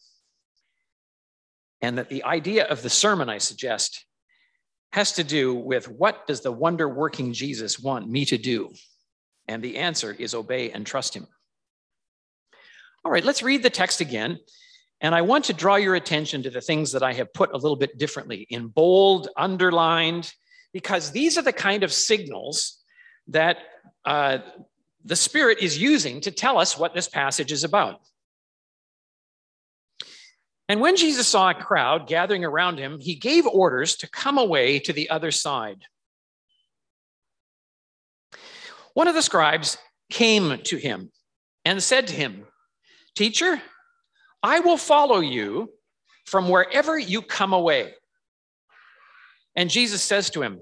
And 1.82 1.98
that 1.98 2.08
the 2.08 2.24
idea 2.24 2.63
of 2.63 2.82
the 2.82 2.89
sermon, 2.89 3.27
I 3.27 3.39
suggest, 3.39 4.05
has 4.93 5.12
to 5.12 5.25
do 5.25 5.53
with 5.53 5.89
what 5.89 6.25
does 6.27 6.39
the 6.39 6.51
wonder 6.53 6.88
working 6.88 7.34
Jesus 7.34 7.77
want 7.77 8.10
me 8.10 8.24
to 8.24 8.38
do? 8.38 8.72
And 9.50 9.62
the 9.62 9.79
answer 9.79 10.15
is 10.17 10.34
obey 10.34 10.72
and 10.72 10.86
trust 10.86 11.13
him. 11.13 11.27
All 13.03 13.12
right, 13.12 13.25
let's 13.25 13.43
read 13.43 13.63
the 13.63 13.70
text 13.70 14.00
again. 14.00 14.39
And 15.01 15.13
I 15.13 15.24
want 15.24 15.43
to 15.46 15.53
draw 15.53 15.75
your 15.75 15.96
attention 15.96 16.41
to 16.43 16.50
the 16.50 16.62
things 16.62 16.93
that 16.93 17.03
I 17.03 17.12
have 17.12 17.34
put 17.34 17.51
a 17.51 17.58
little 17.58 17.75
bit 17.75 17.98
differently 17.98 18.48
in 18.50 18.67
bold, 18.67 19.27
underlined, 19.36 20.32
because 20.73 21.11
these 21.11 21.37
are 21.37 21.43
the 21.43 21.53
kind 21.53 21.83
of 21.83 21.93
signals 21.93 22.79
that 23.27 23.57
uh, 24.05 24.39
the 25.05 25.15
Spirit 25.15 25.59
is 25.59 25.77
using 25.77 26.19
to 26.21 26.31
tell 26.31 26.57
us 26.57 26.77
what 26.77 26.93
this 26.93 27.07
passage 27.07 27.51
is 27.51 27.63
about. 27.63 28.01
And 30.67 30.81
when 30.81 30.95
Jesus 30.95 31.27
saw 31.27 31.49
a 31.49 31.53
crowd 31.53 32.07
gathering 32.07 32.43
around 32.43 32.79
him, 32.79 32.99
he 32.99 33.15
gave 33.15 33.45
orders 33.45 33.95
to 33.97 34.09
come 34.09 34.37
away 34.37 34.79
to 34.79 34.93
the 34.93 35.09
other 35.09 35.29
side. 35.29 35.83
One 38.93 39.07
of 39.07 39.15
the 39.15 39.21
scribes 39.21 39.77
came 40.09 40.59
to 40.63 40.77
him 40.77 41.11
and 41.65 41.81
said 41.81 42.07
to 42.07 42.13
him, 42.13 42.45
Teacher, 43.15 43.61
I 44.41 44.59
will 44.61 44.77
follow 44.77 45.19
you 45.19 45.69
from 46.25 46.49
wherever 46.49 46.97
you 46.97 47.21
come 47.21 47.53
away. 47.53 47.93
And 49.55 49.69
Jesus 49.69 50.01
says 50.01 50.29
to 50.31 50.41
him, 50.41 50.60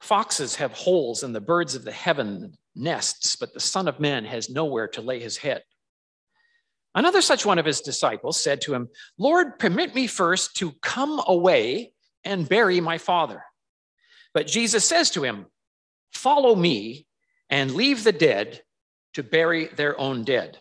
Foxes 0.00 0.56
have 0.56 0.72
holes 0.72 1.22
and 1.22 1.34
the 1.34 1.40
birds 1.40 1.74
of 1.74 1.84
the 1.84 1.92
heaven 1.92 2.54
nests, 2.74 3.36
but 3.36 3.52
the 3.52 3.60
Son 3.60 3.88
of 3.88 4.00
Man 4.00 4.24
has 4.24 4.48
nowhere 4.48 4.88
to 4.88 5.02
lay 5.02 5.20
his 5.20 5.36
head. 5.36 5.62
Another 6.94 7.20
such 7.20 7.46
one 7.46 7.58
of 7.58 7.66
his 7.66 7.80
disciples 7.80 8.42
said 8.42 8.62
to 8.62 8.74
him, 8.74 8.88
Lord, 9.18 9.58
permit 9.58 9.94
me 9.94 10.06
first 10.06 10.56
to 10.56 10.72
come 10.82 11.20
away 11.26 11.92
and 12.24 12.48
bury 12.48 12.80
my 12.80 12.98
father. 12.98 13.44
But 14.34 14.46
Jesus 14.46 14.84
says 14.84 15.10
to 15.10 15.22
him, 15.22 15.46
Follow 16.12 16.56
me 16.56 17.06
and 17.48 17.72
leave 17.72 18.02
the 18.02 18.12
dead 18.12 18.62
to 19.14 19.22
bury 19.22 19.66
their 19.66 19.98
own 19.98 20.24
dead. 20.24 20.58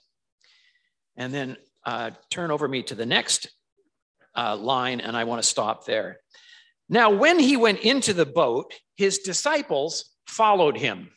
And 1.16 1.34
then 1.34 1.58
uh, 1.86 2.12
turn 2.30 2.52
over 2.52 2.68
me 2.68 2.84
to 2.84 2.96
the 2.96 3.06
next 3.06 3.50
uh, 4.36 4.56
line, 4.56 5.00
and 5.00 5.18
I 5.18 5.24
want 5.24 5.42
to 5.42 5.48
stop 5.48 5.86
there. 5.86 6.20
Now, 6.90 7.12
when 7.12 7.38
he 7.38 7.56
went 7.56 7.82
into 7.82 8.14
the 8.14 8.26
boat, 8.26 8.74
his 8.98 9.20
disciples 9.20 10.10
followed 10.26 10.76
him. 10.76 11.12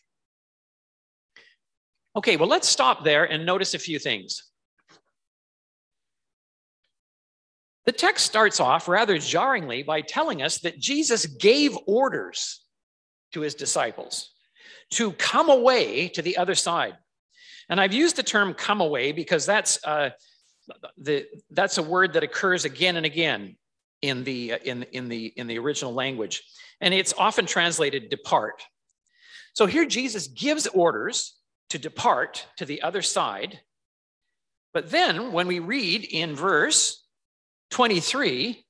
Okay, 2.14 2.37
well, 2.37 2.49
let's 2.49 2.69
stop 2.69 3.05
there 3.05 3.25
and 3.25 3.47
notice 3.47 3.73
a 3.73 3.79
few 3.79 3.99
things. 3.99 4.45
The 7.87 7.93
text 7.93 8.26
starts 8.26 8.61
off 8.61 8.87
rather 8.87 9.17
jarringly 9.19 9.83
by 9.83 10.02
telling 10.02 10.43
us 10.43 10.59
that 10.59 10.79
Jesus 10.79 11.25
gave 11.25 11.76
orders 11.87 12.62
to 13.33 13.41
his 13.41 13.55
disciples 13.55 14.31
to 14.91 15.12
come 15.12 15.49
away 15.49 16.09
to 16.09 16.21
the 16.21 16.37
other 16.37 16.55
side. 16.55 16.97
And 17.71 17.81
I've 17.81 17.95
used 17.95 18.17
the 18.17 18.23
term 18.23 18.52
come 18.52 18.83
away 18.83 19.12
because 19.12 19.47
that's, 19.47 19.83
uh, 19.85 20.11
the, 20.99 21.26
that's 21.50 21.79
a 21.79 21.83
word 21.83 22.12
that 22.12 22.23
occurs 22.23 22.67
again 22.67 22.97
and 22.97 23.07
again 23.07 23.57
in 24.02 24.25
the, 24.25 24.52
uh, 24.52 24.59
in, 24.64 24.82
in, 24.92 25.09
the, 25.09 25.26
in 25.37 25.47
the 25.47 25.59
original 25.59 25.94
language. 25.94 26.42
And 26.80 26.92
it's 26.92 27.14
often 27.16 27.47
translated 27.47 28.11
depart. 28.11 28.62
So 29.54 29.66
here 29.66 29.87
Jesus 29.87 30.26
gives 30.26 30.66
orders 30.66 31.38
to 31.71 31.78
depart 31.78 32.47
to 32.56 32.64
the 32.64 32.82
other 32.82 33.02
side. 33.02 33.61
But 34.75 34.90
then 34.90 35.32
when 35.32 35.47
we 35.47 35.59
read 35.59 36.04
in 36.04 36.35
verse 36.35 37.06
23, 37.71 38.64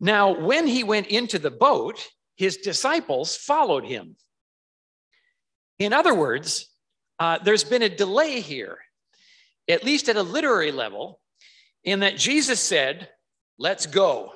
now 0.00 0.38
when 0.38 0.66
he 0.66 0.84
went 0.84 1.06
into 1.06 1.38
the 1.38 1.50
boat, 1.50 2.06
his 2.36 2.58
disciples 2.58 3.36
followed 3.36 3.84
him. 3.84 4.16
In 5.78 5.92
other 5.92 6.14
words, 6.14 6.68
uh, 7.18 7.38
there's 7.38 7.64
been 7.64 7.82
a 7.82 7.88
delay 7.88 8.40
here, 8.40 8.78
at 9.68 9.84
least 9.84 10.08
at 10.08 10.16
a 10.16 10.22
literary 10.22 10.72
level, 10.72 11.20
in 11.84 12.00
that 12.00 12.16
Jesus 12.16 12.60
said, 12.60 13.08
Let's 13.56 13.86
go. 13.86 14.32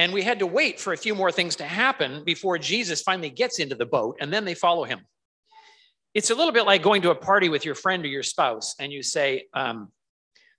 And 0.00 0.14
we 0.14 0.22
had 0.22 0.38
to 0.38 0.46
wait 0.46 0.80
for 0.80 0.94
a 0.94 0.96
few 0.96 1.14
more 1.14 1.30
things 1.30 1.56
to 1.56 1.64
happen 1.64 2.24
before 2.24 2.56
Jesus 2.56 3.02
finally 3.02 3.28
gets 3.28 3.58
into 3.58 3.74
the 3.74 3.84
boat, 3.84 4.16
and 4.18 4.32
then 4.32 4.46
they 4.46 4.54
follow 4.54 4.84
him. 4.84 5.00
It's 6.14 6.30
a 6.30 6.34
little 6.34 6.52
bit 6.52 6.64
like 6.64 6.82
going 6.82 7.02
to 7.02 7.10
a 7.10 7.14
party 7.14 7.50
with 7.50 7.66
your 7.66 7.74
friend 7.74 8.02
or 8.02 8.08
your 8.08 8.22
spouse, 8.22 8.74
and 8.80 8.90
you 8.90 9.02
say, 9.02 9.44
um, 9.52 9.92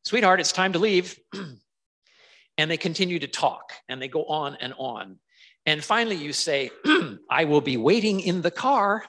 Sweetheart, 0.06 0.42
it's 0.42 0.52
time 0.52 0.74
to 0.74 0.80
leave. 0.80 1.18
and 2.60 2.70
they 2.70 2.78
continue 2.78 3.18
to 3.18 3.26
talk, 3.26 3.74
and 3.90 4.00
they 4.00 4.08
go 4.08 4.26
on 4.26 4.58
and 4.62 4.76
on. 4.78 5.18
And 5.66 5.84
finally, 5.84 6.18
you 6.18 6.34
say, 6.34 6.70
I 7.32 7.46
will 7.46 7.62
be 7.62 7.78
waiting 7.78 8.20
in 8.20 8.44
the 8.44 8.52
car, 8.52 9.06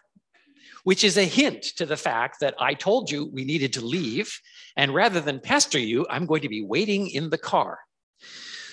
which 0.85 1.05
is 1.05 1.19
a 1.19 1.25
hint 1.25 1.63
to 1.77 1.85
the 1.85 1.99
fact 1.99 2.41
that 2.41 2.55
I 2.59 2.73
told 2.73 3.11
you 3.11 3.27
we 3.27 3.45
needed 3.45 3.75
to 3.75 3.85
leave. 3.85 4.35
And 4.79 4.95
rather 4.95 5.21
than 5.21 5.41
pester 5.41 5.79
you, 5.79 6.07
I'm 6.09 6.25
going 6.25 6.41
to 6.41 6.49
be 6.49 6.65
waiting 6.65 7.11
in 7.11 7.29
the 7.29 7.37
car. 7.37 7.81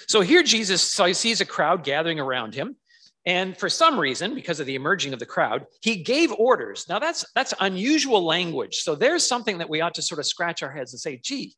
So 0.09 0.21
here 0.21 0.41
Jesus 0.41 0.81
sees 0.81 1.39
a 1.39 1.45
crowd 1.45 1.83
gathering 1.83 2.19
around 2.19 2.55
him. 2.55 2.75
And 3.27 3.55
for 3.55 3.69
some 3.69 3.99
reason, 3.99 4.33
because 4.33 4.59
of 4.59 4.65
the 4.65 4.73
emerging 4.73 5.13
of 5.13 5.19
the 5.19 5.25
crowd, 5.27 5.67
he 5.81 5.97
gave 5.97 6.31
orders. 6.31 6.87
Now 6.89 6.97
that's 6.97 7.23
that's 7.35 7.53
unusual 7.59 8.25
language. 8.25 8.77
So 8.77 8.95
there's 8.95 9.27
something 9.27 9.59
that 9.59 9.69
we 9.69 9.81
ought 9.81 9.93
to 9.93 10.01
sort 10.01 10.17
of 10.17 10.25
scratch 10.25 10.63
our 10.63 10.71
heads 10.71 10.93
and 10.93 10.99
say, 10.99 11.19
gee, 11.23 11.53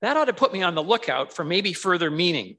that 0.00 0.16
ought 0.16 0.24
to 0.26 0.32
put 0.32 0.54
me 0.54 0.62
on 0.62 0.74
the 0.74 0.82
lookout 0.82 1.30
for 1.30 1.44
maybe 1.44 1.74
further 1.74 2.10
meaning. 2.10 2.56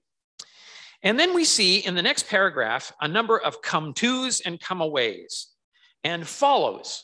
And 1.01 1.19
then 1.19 1.33
we 1.33 1.43
see 1.43 1.79
in 1.79 1.95
the 1.95 2.03
next 2.03 2.27
paragraph 2.27 2.93
a 3.01 3.07
number 3.07 3.39
of 3.39 3.63
come 3.63 3.95
tos 3.95 4.41
and 4.41 4.59
come 4.59 4.81
aways 4.81 5.47
and 6.03 6.27
follows. 6.27 7.03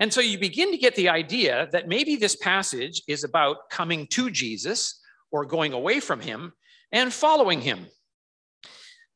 And 0.00 0.12
so 0.12 0.20
you 0.20 0.38
begin 0.38 0.70
to 0.70 0.76
get 0.76 0.96
the 0.96 1.08
idea 1.08 1.66
that 1.72 1.88
maybe 1.88 2.16
this 2.16 2.36
passage 2.36 3.00
is 3.08 3.24
about 3.24 3.70
coming 3.70 4.06
to 4.08 4.30
Jesus 4.30 5.00
or 5.30 5.46
going 5.46 5.72
away 5.72 6.00
from 6.00 6.20
him 6.20 6.52
and 6.92 7.12
following 7.12 7.60
him. 7.60 7.86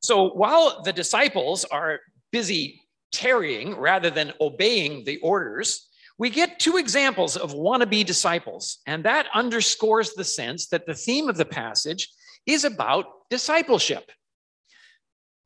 So 0.01 0.31
while 0.31 0.83
the 0.83 0.93
disciples 0.93 1.65
are 1.65 1.99
busy 2.31 2.81
tarrying 3.11 3.75
rather 3.75 4.09
than 4.09 4.33
obeying 4.39 5.03
the 5.03 5.17
orders, 5.17 5.87
we 6.17 6.29
get 6.29 6.59
two 6.59 6.77
examples 6.77 7.35
of 7.35 7.53
wannabe 7.53 8.05
disciples. 8.05 8.79
And 8.85 9.03
that 9.05 9.27
underscores 9.33 10.13
the 10.13 10.23
sense 10.23 10.67
that 10.67 10.85
the 10.85 10.93
theme 10.93 11.27
of 11.27 11.37
the 11.37 11.45
passage 11.45 12.09
is 12.45 12.63
about 12.63 13.05
discipleship. 13.29 14.11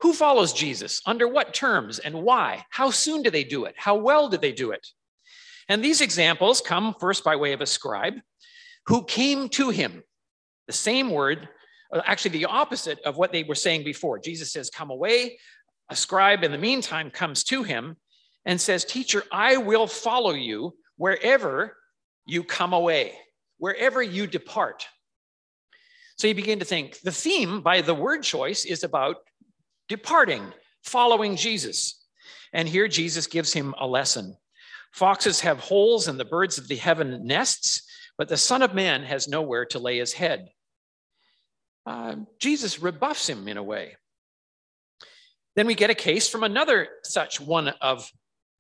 Who 0.02 0.14
follows 0.14 0.54
Jesus? 0.54 1.02
Under 1.06 1.28
what 1.28 1.54
terms 1.54 2.00
and 2.00 2.24
why? 2.24 2.66
How 2.70 2.90
soon 2.90 3.22
do 3.22 3.30
they 3.30 3.44
do 3.44 3.66
it? 3.66 3.76
How 3.78 3.96
well 3.96 4.30
do 4.30 4.38
they 4.38 4.52
do 4.52 4.72
it? 4.72 4.86
And 5.68 5.84
these 5.84 6.02
examples 6.02 6.62
come 6.62 6.96
first 7.00 7.24
by 7.24 7.36
way 7.36 7.54
of 7.54 7.62
a 7.62 7.66
scribe 7.66 8.16
who 8.88 9.04
came 9.06 9.50
to 9.50 9.70
him. 9.70 10.04
The 10.68 10.74
same 10.74 11.10
word 11.10 11.48
Uh, 11.92 12.02
actually 12.06 12.32
the 12.32 12.46
opposite 12.46 13.00
of 13.02 13.18
what 13.18 13.32
they 13.32 13.44
were 13.44 13.56
saying 13.56 13.84
before. 13.84 14.20
Jesus 14.20 14.52
says, 14.52 14.70
Come 14.70 14.90
away. 14.90 15.40
A 15.90 15.96
scribe 15.96 16.44
in 16.44 16.52
the 16.52 16.58
meantime 16.58 17.10
comes 17.10 17.44
to 17.46 17.64
him 17.64 17.98
and 18.46 18.62
says, 18.62 18.86
Teacher, 18.86 19.24
I 19.32 19.58
will 19.58 19.88
follow 19.88 20.34
you 20.34 20.76
wherever 20.98 21.76
you 22.26 22.44
come 22.44 22.74
away, 22.74 23.14
wherever 23.58 24.02
you 24.02 24.28
depart. 24.28 24.88
So 26.18 26.28
you 26.28 26.36
begin 26.36 26.60
to 26.60 26.66
think 26.66 27.00
the 27.00 27.12
theme 27.12 27.62
by 27.62 27.82
the 27.82 27.94
word 27.94 28.24
choice 28.24 28.66
is 28.66 28.84
about 28.84 29.18
departing, 29.88 30.44
following 30.84 31.38
Jesus. 31.38 32.06
And 32.54 32.68
here 32.68 32.88
Jesus 32.88 33.26
gives 33.26 33.54
him 33.54 33.74
a 33.80 33.88
lesson. 33.88 34.36
Foxes 34.92 35.40
have 35.42 35.60
holes 35.60 36.08
and 36.08 36.20
the 36.20 36.26
birds 36.26 36.58
of 36.58 36.68
the 36.68 36.76
heaven 36.76 37.26
nests, 37.26 37.84
but 38.18 38.28
the 38.28 38.38
Son 38.38 38.62
of 38.62 38.74
Man 38.74 39.04
has 39.04 39.28
nowhere 39.28 39.66
to 39.68 39.80
lay 39.80 39.98
his 39.98 40.14
head. 40.14 40.50
Uh, 41.86 42.16
Jesus 42.40 42.82
rebuffs 42.82 43.28
him 43.28 43.48
in 43.48 43.58
a 43.58 43.64
way. 43.64 43.96
Then 45.56 45.68
we 45.68 45.76
get 45.76 45.90
a 45.90 45.96
case 45.96 46.30
from 46.30 46.44
another 46.44 46.88
such 47.04 47.42
one 47.42 47.70
of 47.82 48.10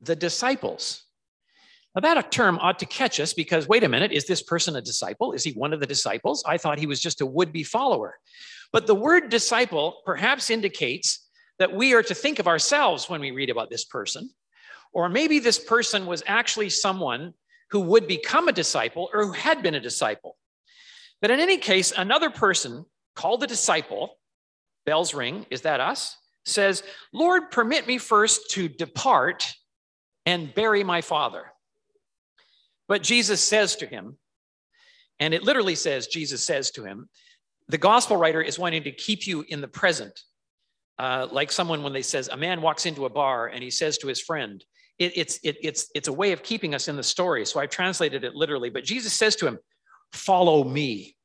the 0.01 0.15
disciples. 0.15 1.03
Now, 1.95 2.01
that 2.01 2.31
term 2.31 2.59
ought 2.59 2.79
to 2.79 2.85
catch 2.85 3.19
us 3.19 3.33
because 3.33 3.67
wait 3.67 3.83
a 3.83 3.89
minute, 3.89 4.11
is 4.11 4.25
this 4.25 4.43
person 4.43 4.75
a 4.75 4.81
disciple? 4.81 5.33
Is 5.33 5.43
he 5.43 5.51
one 5.53 5.73
of 5.73 5.79
the 5.79 5.87
disciples? 5.87 6.43
I 6.45 6.57
thought 6.57 6.79
he 6.79 6.87
was 6.87 7.01
just 7.01 7.21
a 7.21 7.25
would 7.25 7.51
be 7.51 7.63
follower. 7.63 8.17
But 8.71 8.85
the 8.85 8.95
word 8.95 9.29
disciple 9.29 10.01
perhaps 10.05 10.49
indicates 10.49 11.27
that 11.57 11.73
we 11.73 11.93
are 11.93 12.03
to 12.03 12.15
think 12.15 12.39
of 12.39 12.47
ourselves 12.47 13.09
when 13.09 13.21
we 13.21 13.31
read 13.31 13.49
about 13.49 13.69
this 13.69 13.85
person. 13.85 14.29
Or 14.93 15.09
maybe 15.09 15.39
this 15.39 15.59
person 15.59 16.05
was 16.05 16.23
actually 16.25 16.69
someone 16.69 17.33
who 17.71 17.81
would 17.81 18.07
become 18.07 18.47
a 18.47 18.53
disciple 18.53 19.09
or 19.13 19.25
who 19.25 19.31
had 19.33 19.61
been 19.61 19.75
a 19.75 19.79
disciple. 19.79 20.37
But 21.21 21.31
in 21.31 21.39
any 21.39 21.57
case, 21.57 21.91
another 21.95 22.29
person 22.29 22.85
called 23.19 23.41
the 23.41 23.47
disciple, 23.47 24.17
bells 24.85 25.13
ring, 25.13 25.45
is 25.49 25.63
that 25.63 25.81
us? 25.81 26.15
Says, 26.45 26.83
Lord, 27.11 27.51
permit 27.51 27.85
me 27.85 27.97
first 27.97 28.51
to 28.51 28.69
depart 28.69 29.53
and 30.25 30.55
bury 30.55 30.85
my 30.85 31.01
father. 31.01 31.43
But 32.87 33.03
Jesus 33.03 33.43
says 33.43 33.75
to 33.77 33.85
him, 33.85 34.17
and 35.19 35.33
it 35.33 35.43
literally 35.43 35.75
says, 35.75 36.07
Jesus 36.07 36.41
says 36.41 36.71
to 36.71 36.85
him, 36.85 37.09
the 37.67 37.77
gospel 37.77 38.15
writer 38.15 38.41
is 38.41 38.57
wanting 38.57 38.83
to 38.83 38.91
keep 38.91 39.27
you 39.27 39.43
in 39.49 39.59
the 39.59 39.67
present. 39.67 40.17
Uh, 40.97 41.27
like 41.29 41.51
someone 41.51 41.83
when 41.83 41.91
they 41.91 42.01
says 42.01 42.29
a 42.29 42.37
man 42.37 42.61
walks 42.61 42.85
into 42.85 43.05
a 43.05 43.09
bar 43.09 43.47
and 43.47 43.61
he 43.61 43.69
says 43.69 43.97
to 43.97 44.07
his 44.07 44.21
friend, 44.21 44.63
it, 44.97 45.11
it's, 45.17 45.39
it, 45.43 45.57
it's, 45.61 45.89
it's 45.93 46.07
a 46.07 46.13
way 46.13 46.31
of 46.31 46.41
keeping 46.41 46.73
us 46.73 46.87
in 46.87 46.95
the 46.95 47.03
story. 47.03 47.45
So 47.45 47.59
I've 47.59 47.69
translated 47.69 48.23
it 48.23 48.33
literally, 48.33 48.69
but 48.69 48.85
Jesus 48.85 49.11
says 49.11 49.35
to 49.37 49.45
him, 49.45 49.59
follow 50.13 50.63
me 50.63 51.17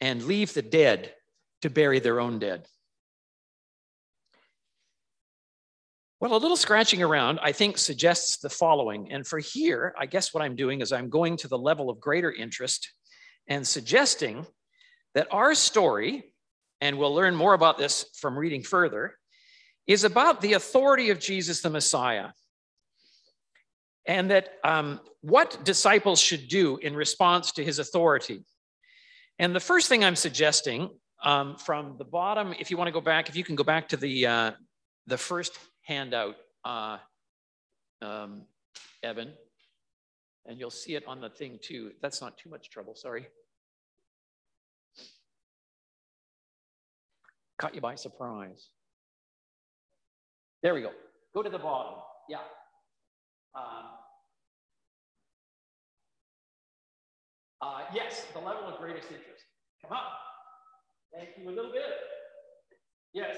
and 0.00 0.22
leave 0.24 0.54
the 0.54 0.62
dead 0.62 1.12
to 1.62 1.70
bury 1.70 2.00
their 2.00 2.20
own 2.20 2.38
dead. 2.38 2.66
Well, 6.22 6.36
a 6.36 6.38
little 6.38 6.56
scratching 6.56 7.02
around, 7.02 7.40
I 7.42 7.50
think, 7.50 7.78
suggests 7.78 8.36
the 8.36 8.48
following. 8.48 9.10
And 9.10 9.26
for 9.26 9.40
here, 9.40 9.92
I 9.98 10.06
guess 10.06 10.32
what 10.32 10.40
I'm 10.44 10.54
doing 10.54 10.80
is 10.80 10.92
I'm 10.92 11.08
going 11.08 11.36
to 11.38 11.48
the 11.48 11.58
level 11.58 11.90
of 11.90 11.98
greater 11.98 12.30
interest 12.30 12.92
and 13.48 13.66
suggesting 13.66 14.46
that 15.14 15.26
our 15.32 15.52
story, 15.56 16.32
and 16.80 16.96
we'll 16.96 17.12
learn 17.12 17.34
more 17.34 17.54
about 17.54 17.76
this 17.76 18.06
from 18.14 18.38
reading 18.38 18.62
further, 18.62 19.18
is 19.88 20.04
about 20.04 20.40
the 20.40 20.52
authority 20.52 21.10
of 21.10 21.18
Jesus 21.18 21.60
the 21.60 21.70
Messiah. 21.70 22.28
And 24.06 24.30
that 24.30 24.48
um, 24.62 25.00
what 25.22 25.64
disciples 25.64 26.20
should 26.20 26.46
do 26.46 26.76
in 26.76 26.94
response 26.94 27.50
to 27.52 27.64
his 27.64 27.80
authority. 27.80 28.44
And 29.40 29.56
the 29.56 29.60
first 29.60 29.88
thing 29.88 30.04
I'm 30.04 30.14
suggesting 30.14 30.88
um, 31.22 31.56
from 31.56 31.96
the 31.98 32.04
bottom, 32.04 32.54
if 32.58 32.70
you 32.70 32.76
want 32.76 32.88
to 32.88 32.92
go 32.92 33.00
back, 33.00 33.28
if 33.28 33.36
you 33.36 33.44
can 33.44 33.54
go 33.54 33.64
back 33.64 33.88
to 33.88 33.96
the, 33.96 34.26
uh, 34.26 34.50
the 35.06 35.16
first 35.16 35.58
handout, 35.82 36.36
uh, 36.64 36.98
um, 38.00 38.42
Evan, 39.02 39.32
and 40.46 40.58
you'll 40.58 40.70
see 40.70 40.94
it 40.94 41.04
on 41.06 41.20
the 41.20 41.30
thing 41.30 41.58
too. 41.62 41.92
That's 42.00 42.20
not 42.20 42.36
too 42.36 42.50
much 42.50 42.70
trouble, 42.70 42.94
sorry. 42.94 43.26
Caught 47.58 47.74
you 47.76 47.80
by 47.80 47.94
surprise. 47.94 48.70
There 50.62 50.74
we 50.74 50.80
go. 50.80 50.90
Go 51.34 51.42
to 51.42 51.50
the 51.50 51.58
bottom. 51.58 52.00
Yeah. 52.28 52.38
Um, 53.54 53.84
uh, 57.60 57.80
yes, 57.94 58.26
the 58.32 58.40
level 58.40 58.64
of 58.66 58.80
greatest 58.80 59.06
interest. 59.06 59.44
Come 59.82 59.92
up. 59.92 60.31
Thank 61.14 61.30
you 61.38 61.48
a 61.48 61.52
little 61.52 61.72
bit. 61.72 61.82
Yes. 63.12 63.36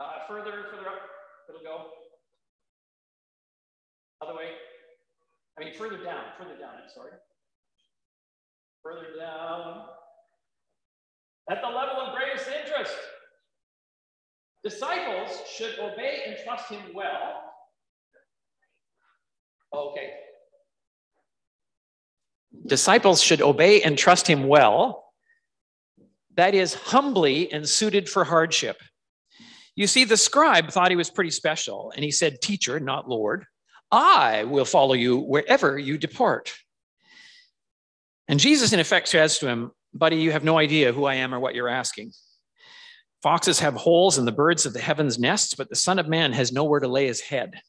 Uh, 0.00 0.26
further, 0.28 0.66
further 0.70 0.88
up. 0.88 0.98
It'll 1.48 1.62
go. 1.62 1.90
Other 4.20 4.36
way. 4.36 4.50
I 5.56 5.64
mean, 5.64 5.74
further 5.74 6.02
down, 6.02 6.24
further 6.38 6.58
down, 6.58 6.74
I'm 6.82 6.90
sorry. 6.92 7.12
Further 8.82 9.16
down. 9.18 9.86
At 11.48 11.60
the 11.60 11.68
level 11.68 11.96
of 12.00 12.16
greatest 12.16 12.48
interest. 12.48 12.94
Disciples 14.64 15.30
should 15.54 15.78
obey 15.78 16.22
and 16.26 16.36
trust 16.44 16.70
him 16.70 16.80
well. 16.94 17.42
Okay. 19.74 20.10
Disciples 22.66 23.20
should 23.22 23.42
obey 23.42 23.82
and 23.82 23.98
trust 23.98 24.26
him 24.26 24.48
well. 24.48 25.03
That 26.36 26.54
is, 26.54 26.74
humbly 26.74 27.52
and 27.52 27.68
suited 27.68 28.08
for 28.08 28.24
hardship. 28.24 28.80
You 29.76 29.86
see, 29.86 30.04
the 30.04 30.16
scribe 30.16 30.70
thought 30.70 30.90
he 30.90 30.96
was 30.96 31.10
pretty 31.10 31.30
special, 31.30 31.92
and 31.94 32.04
he 32.04 32.10
said, 32.10 32.40
Teacher, 32.40 32.78
not 32.78 33.08
Lord, 33.08 33.44
I 33.90 34.44
will 34.44 34.64
follow 34.64 34.94
you 34.94 35.18
wherever 35.18 35.78
you 35.78 35.98
depart. 35.98 36.52
And 38.28 38.40
Jesus, 38.40 38.72
in 38.72 38.80
effect, 38.80 39.08
says 39.08 39.38
to 39.38 39.48
him, 39.48 39.72
Buddy, 39.92 40.16
you 40.16 40.32
have 40.32 40.44
no 40.44 40.58
idea 40.58 40.92
who 40.92 41.04
I 41.04 41.14
am 41.14 41.34
or 41.34 41.40
what 41.40 41.54
you're 41.54 41.68
asking. 41.68 42.12
Foxes 43.22 43.60
have 43.60 43.74
holes 43.74 44.18
and 44.18 44.26
the 44.26 44.32
birds 44.32 44.66
of 44.66 44.72
the 44.72 44.80
heavens 44.80 45.18
nests, 45.18 45.54
but 45.54 45.68
the 45.68 45.76
Son 45.76 45.98
of 45.98 46.08
Man 46.08 46.32
has 46.32 46.52
nowhere 46.52 46.80
to 46.80 46.88
lay 46.88 47.06
his 47.06 47.20
head. 47.20 47.60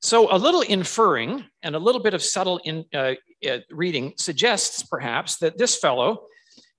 So, 0.00 0.34
a 0.34 0.36
little 0.36 0.62
inferring 0.62 1.44
and 1.62 1.74
a 1.74 1.78
little 1.78 2.02
bit 2.02 2.12
of 2.12 2.22
subtle 2.22 2.58
in, 2.64 2.84
uh, 2.92 3.14
uh, 3.48 3.58
reading 3.70 4.14
suggests 4.18 4.82
perhaps 4.82 5.36
that 5.38 5.58
this 5.58 5.76
fellow 5.76 6.26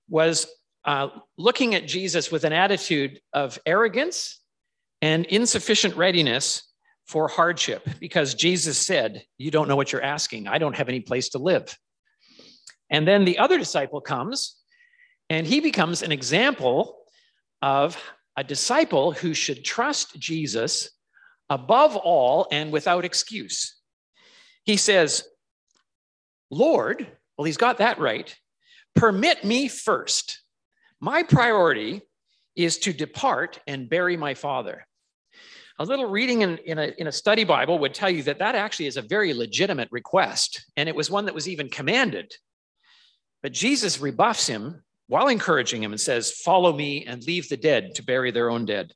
was 0.08 0.46
uh, 0.84 1.08
looking 1.38 1.74
at 1.74 1.86
Jesus 1.86 2.30
with 2.30 2.44
an 2.44 2.52
attitude 2.52 3.20
of 3.32 3.58
arrogance 3.64 4.40
and 5.00 5.24
insufficient 5.26 5.96
readiness 5.96 6.62
for 7.06 7.28
hardship 7.28 7.86
because 8.00 8.34
Jesus 8.34 8.78
said, 8.78 9.24
You 9.38 9.50
don't 9.50 9.68
know 9.68 9.76
what 9.76 9.92
you're 9.92 10.02
asking. 10.02 10.48
I 10.48 10.58
don't 10.58 10.76
have 10.76 10.88
any 10.88 11.00
place 11.00 11.30
to 11.30 11.38
live. 11.38 11.76
And 12.90 13.06
then 13.06 13.24
the 13.24 13.38
other 13.38 13.58
disciple 13.58 14.00
comes 14.00 14.56
and 15.30 15.46
he 15.46 15.60
becomes 15.60 16.02
an 16.02 16.12
example 16.12 16.98
of 17.62 17.98
a 18.36 18.44
disciple 18.44 19.12
who 19.12 19.32
should 19.32 19.64
trust 19.64 20.18
Jesus 20.18 20.90
above 21.48 21.96
all 21.96 22.46
and 22.50 22.72
without 22.72 23.04
excuse. 23.04 23.76
He 24.64 24.76
says, 24.76 25.24
Lord, 26.50 27.06
well, 27.36 27.44
he's 27.44 27.56
got 27.56 27.78
that 27.78 27.98
right. 27.98 28.34
Permit 28.94 29.44
me 29.44 29.68
first 29.68 30.44
my 31.04 31.22
priority 31.22 32.00
is 32.56 32.78
to 32.78 32.92
depart 32.94 33.60
and 33.66 33.90
bury 33.90 34.16
my 34.16 34.32
father. 34.32 34.86
A 35.78 35.84
little 35.84 36.06
reading 36.06 36.40
in, 36.40 36.56
in, 36.64 36.78
a, 36.78 36.92
in 36.96 37.08
a 37.08 37.12
study 37.12 37.44
Bible 37.44 37.78
would 37.80 37.92
tell 37.92 38.08
you 38.08 38.22
that 38.22 38.38
that 38.38 38.54
actually 38.54 38.86
is 38.86 38.96
a 38.96 39.02
very 39.02 39.34
legitimate 39.34 39.88
request, 39.90 40.64
and 40.78 40.88
it 40.88 40.94
was 40.94 41.10
one 41.10 41.26
that 41.26 41.34
was 41.34 41.46
even 41.46 41.68
commanded. 41.68 42.32
But 43.42 43.52
Jesus 43.52 44.00
rebuffs 44.00 44.46
him 44.46 44.82
while 45.08 45.28
encouraging 45.28 45.82
him 45.82 45.92
and 45.92 46.00
says, 46.00 46.30
Follow 46.30 46.72
me 46.72 47.04
and 47.04 47.22
leave 47.24 47.50
the 47.50 47.58
dead 47.58 47.96
to 47.96 48.02
bury 48.02 48.30
their 48.30 48.48
own 48.48 48.64
dead. 48.64 48.94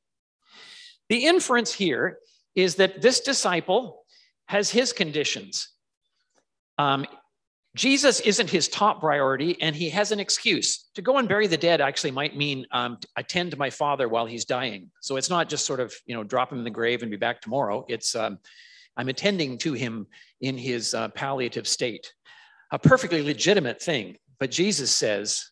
The 1.10 1.26
inference 1.26 1.74
here 1.74 2.20
is 2.54 2.76
that 2.76 3.02
this 3.02 3.20
disciple 3.20 4.06
has 4.46 4.70
his 4.70 4.94
conditions. 4.94 5.68
Um, 6.78 7.04
Jesus 7.78 8.18
isn't 8.18 8.50
his 8.50 8.66
top 8.66 8.98
priority, 8.98 9.56
and 9.62 9.74
he 9.76 9.88
has 9.90 10.10
an 10.10 10.18
excuse. 10.18 10.88
To 10.96 11.00
go 11.00 11.18
and 11.18 11.28
bury 11.28 11.46
the 11.46 11.56
dead 11.56 11.80
actually 11.80 12.10
might 12.10 12.36
mean 12.36 12.66
um, 12.72 12.98
attend 13.16 13.52
to 13.52 13.56
my 13.56 13.70
father 13.70 14.08
while 14.08 14.26
he's 14.26 14.44
dying. 14.44 14.90
So 15.00 15.16
it's 15.16 15.30
not 15.30 15.48
just 15.48 15.64
sort 15.64 15.78
of, 15.78 15.94
you 16.04 16.16
know, 16.16 16.24
drop 16.24 16.50
him 16.50 16.58
in 16.58 16.64
the 16.64 16.70
grave 16.70 17.02
and 17.02 17.10
be 17.10 17.16
back 17.16 17.40
tomorrow. 17.40 17.84
It's, 17.88 18.16
um, 18.16 18.40
I'm 18.96 19.08
attending 19.08 19.58
to 19.58 19.74
him 19.74 20.08
in 20.40 20.58
his 20.58 20.92
uh, 20.92 21.10
palliative 21.10 21.68
state. 21.68 22.12
A 22.72 22.80
perfectly 22.80 23.22
legitimate 23.22 23.80
thing. 23.80 24.16
But 24.40 24.50
Jesus 24.50 24.90
says, 24.90 25.48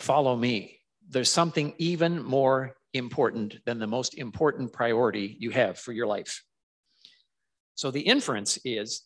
follow 0.00 0.34
me. 0.34 0.80
There's 1.08 1.30
something 1.30 1.74
even 1.78 2.24
more 2.24 2.74
important 2.92 3.58
than 3.66 3.78
the 3.78 3.86
most 3.86 4.18
important 4.18 4.72
priority 4.72 5.36
you 5.38 5.50
have 5.50 5.78
for 5.78 5.92
your 5.92 6.08
life. 6.08 6.42
So 7.76 7.92
the 7.92 8.00
inference 8.00 8.58
is 8.64 9.02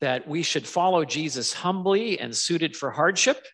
that 0.00 0.26
we 0.28 0.42
should 0.42 0.66
follow 0.66 1.04
Jesus 1.04 1.52
humbly 1.52 2.18
and 2.18 2.36
suited 2.36 2.76
for 2.76 2.90
hardship. 2.90 3.46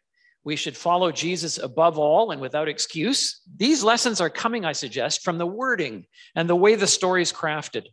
We 0.43 0.57
should 0.57 0.77
follow 0.77 1.13
Jesus 1.13 1.59
above 1.59 1.99
all 1.99 2.31
and 2.31 2.41
without 2.41 2.69
excuse. 2.69 3.43
These 3.57 3.85
lessons 3.85 4.21
are 4.21 4.31
coming, 4.31 4.65
I 4.65 4.73
suggest, 4.73 5.23
from 5.23 5.39
the 5.39 5.47
wording 5.47 6.07
and 6.35 6.49
the 6.49 6.57
way 6.57 6.75
the 6.75 6.87
story 6.87 7.23
is 7.23 7.33
crafted. 7.33 7.85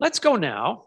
Let's 0.00 0.18
go 0.18 0.36
now 0.36 0.86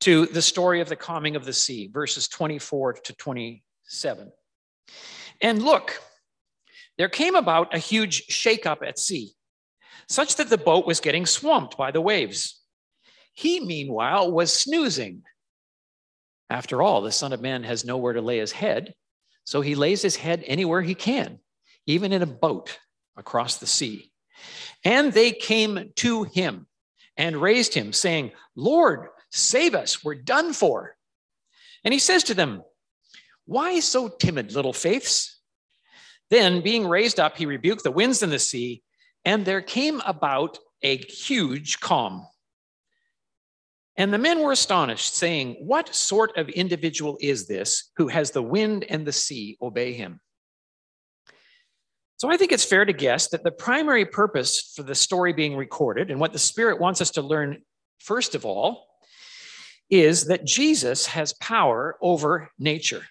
to 0.00 0.26
the 0.26 0.42
story 0.42 0.80
of 0.80 0.88
the 0.88 0.96
calming 0.96 1.34
of 1.34 1.44
the 1.44 1.52
sea, 1.52 1.88
verses 1.92 2.28
24 2.28 2.94
to 2.94 3.12
27. 3.14 4.30
And 5.40 5.62
look, 5.62 6.00
there 6.98 7.08
came 7.08 7.34
about 7.34 7.74
a 7.74 7.78
huge 7.78 8.26
shakeup 8.28 8.86
at 8.86 8.98
sea, 8.98 9.32
such 10.08 10.36
that 10.36 10.50
the 10.50 10.58
boat 10.58 10.86
was 10.86 11.00
getting 11.00 11.26
swamped 11.26 11.76
by 11.76 11.90
the 11.90 12.00
waves. 12.00 12.60
He, 13.32 13.60
meanwhile, 13.60 14.30
was 14.30 14.52
snoozing. 14.52 15.22
After 16.50 16.82
all, 16.82 17.00
the 17.00 17.12
Son 17.12 17.32
of 17.32 17.40
Man 17.40 17.64
has 17.64 17.84
nowhere 17.84 18.12
to 18.12 18.20
lay 18.20 18.38
his 18.38 18.52
head, 18.52 18.94
so 19.44 19.60
he 19.60 19.74
lays 19.74 20.02
his 20.02 20.16
head 20.16 20.44
anywhere 20.46 20.82
he 20.82 20.94
can, 20.94 21.38
even 21.86 22.12
in 22.12 22.22
a 22.22 22.26
boat 22.26 22.78
across 23.16 23.56
the 23.56 23.66
sea. 23.66 24.10
And 24.84 25.12
they 25.12 25.32
came 25.32 25.92
to 25.96 26.24
him 26.24 26.66
and 27.16 27.40
raised 27.40 27.74
him, 27.74 27.92
saying, 27.92 28.32
Lord, 28.56 29.08
save 29.30 29.74
us, 29.74 30.04
we're 30.04 30.14
done 30.14 30.52
for. 30.52 30.96
And 31.84 31.92
he 31.92 32.00
says 32.00 32.24
to 32.24 32.34
them, 32.34 32.62
Why 33.46 33.80
so 33.80 34.08
timid, 34.08 34.52
little 34.52 34.72
faiths? 34.72 35.40
Then, 36.30 36.62
being 36.62 36.88
raised 36.88 37.20
up, 37.20 37.36
he 37.36 37.46
rebuked 37.46 37.84
the 37.84 37.90
winds 37.90 38.22
and 38.22 38.32
the 38.32 38.38
sea, 38.38 38.82
and 39.24 39.44
there 39.44 39.62
came 39.62 40.00
about 40.04 40.58
a 40.82 40.96
huge 40.96 41.80
calm. 41.80 42.26
And 43.96 44.12
the 44.12 44.18
men 44.18 44.40
were 44.40 44.52
astonished, 44.52 45.14
saying, 45.14 45.56
What 45.60 45.94
sort 45.94 46.36
of 46.36 46.48
individual 46.48 47.16
is 47.20 47.46
this 47.46 47.90
who 47.96 48.08
has 48.08 48.32
the 48.32 48.42
wind 48.42 48.84
and 48.88 49.06
the 49.06 49.12
sea 49.12 49.56
obey 49.62 49.92
him? 49.92 50.20
So 52.16 52.30
I 52.30 52.36
think 52.36 52.52
it's 52.52 52.64
fair 52.64 52.84
to 52.84 52.92
guess 52.92 53.28
that 53.28 53.44
the 53.44 53.50
primary 53.50 54.06
purpose 54.06 54.72
for 54.74 54.82
the 54.82 54.94
story 54.94 55.32
being 55.32 55.56
recorded 55.56 56.10
and 56.10 56.18
what 56.18 56.32
the 56.32 56.38
Spirit 56.38 56.80
wants 56.80 57.00
us 57.00 57.10
to 57.12 57.22
learn, 57.22 57.62
first 57.98 58.34
of 58.34 58.44
all, 58.44 58.86
is 59.90 60.24
that 60.24 60.44
Jesus 60.44 61.06
has 61.06 61.34
power 61.34 61.96
over 62.00 62.50
nature. 62.58 63.02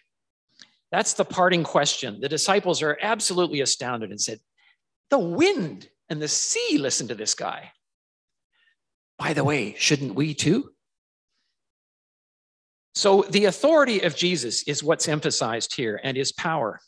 That's 0.91 1.13
the 1.13 1.25
parting 1.25 1.63
question. 1.63 2.19
The 2.19 2.29
disciples 2.29 2.81
are 2.81 2.97
absolutely 3.01 3.61
astounded 3.61 4.09
and 4.09 4.19
said, 4.19 4.39
The 5.09 5.19
wind 5.19 5.89
and 6.09 6.21
the 6.21 6.27
sea 6.27 6.77
listen 6.77 7.07
to 7.07 7.15
this 7.15 7.35
guy. 7.35 7.71
By 9.17 9.33
the 9.33 9.43
way, 9.43 9.75
shouldn't 9.77 10.15
we 10.15 10.33
too? 10.33 10.72
So 12.95 13.23
the 13.29 13.45
authority 13.45 14.01
of 14.01 14.15
Jesus 14.15 14.63
is 14.63 14.83
what's 14.83 15.07
emphasized 15.07 15.75
here 15.75 15.99
and 16.03 16.15
his 16.15 16.31
power. 16.31 16.79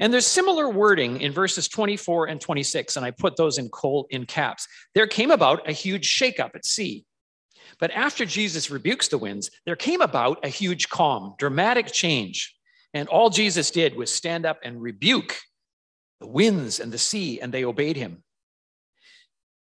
And 0.00 0.12
there's 0.12 0.26
similar 0.26 0.68
wording 0.68 1.20
in 1.20 1.32
verses 1.32 1.68
24 1.68 2.26
and 2.26 2.40
26, 2.40 2.96
and 2.96 3.04
I 3.04 3.10
put 3.10 3.36
those 3.36 3.58
in 3.58 3.68
cold 3.68 4.06
in 4.10 4.26
caps. 4.26 4.66
There 4.94 5.06
came 5.06 5.30
about 5.30 5.68
a 5.68 5.72
huge 5.72 6.08
shakeup 6.08 6.54
at 6.54 6.64
sea. 6.64 7.04
But 7.80 7.90
after 7.92 8.24
Jesus 8.24 8.70
rebukes 8.70 9.08
the 9.08 9.18
winds, 9.18 9.50
there 9.66 9.76
came 9.76 10.00
about 10.00 10.44
a 10.44 10.48
huge 10.48 10.88
calm, 10.88 11.34
dramatic 11.38 11.92
change. 11.92 12.54
And 12.94 13.08
all 13.08 13.30
Jesus 13.30 13.70
did 13.70 13.96
was 13.96 14.12
stand 14.12 14.46
up 14.46 14.58
and 14.62 14.80
rebuke 14.80 15.36
the 16.20 16.26
winds 16.26 16.80
and 16.80 16.90
the 16.90 16.98
sea, 16.98 17.40
and 17.40 17.52
they 17.52 17.64
obeyed 17.64 17.96
him. 17.96 18.22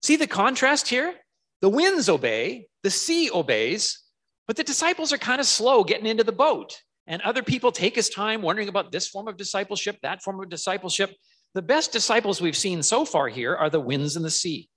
See 0.01 0.15
the 0.15 0.27
contrast 0.27 0.87
here? 0.87 1.13
The 1.61 1.69
winds 1.69 2.07
obey, 2.07 2.67
the 2.83 2.91
sea 2.91 3.29
obeys, 3.31 4.03
but 4.47 4.55
the 4.55 4.63
disciples 4.63 5.11
are 5.11 5.17
kind 5.17 5.41
of 5.41 5.45
slow 5.45 5.83
getting 5.83 6.05
into 6.07 6.23
the 6.23 6.31
boat. 6.31 6.81
And 7.05 7.21
other 7.21 7.43
people 7.43 7.71
take 7.71 7.95
his 7.95 8.09
time 8.09 8.41
wondering 8.41 8.67
about 8.67 8.91
this 8.91 9.07
form 9.07 9.27
of 9.27 9.37
discipleship, 9.37 9.97
that 10.01 10.23
form 10.23 10.41
of 10.41 10.49
discipleship. 10.49 11.15
The 11.53 11.61
best 11.61 11.91
disciples 11.91 12.41
we've 12.41 12.57
seen 12.57 12.83
so 12.83 13.05
far 13.05 13.29
here 13.29 13.55
are 13.55 13.69
the 13.69 13.79
winds 13.79 14.15
and 14.15 14.25
the 14.25 14.29
sea. 14.29 14.69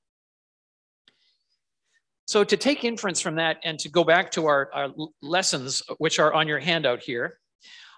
So, 2.27 2.45
to 2.45 2.57
take 2.57 2.85
inference 2.85 3.21
from 3.21 3.35
that 3.37 3.59
and 3.65 3.77
to 3.81 3.89
go 3.89 4.05
back 4.05 4.31
to 4.33 4.47
our, 4.47 4.71
our 4.73 4.91
lessons, 5.21 5.83
uh, 5.89 5.95
which 5.99 6.21
are 6.21 6.33
on 6.33 6.47
your 6.47 6.61
handout 6.61 7.03
here, 7.03 7.39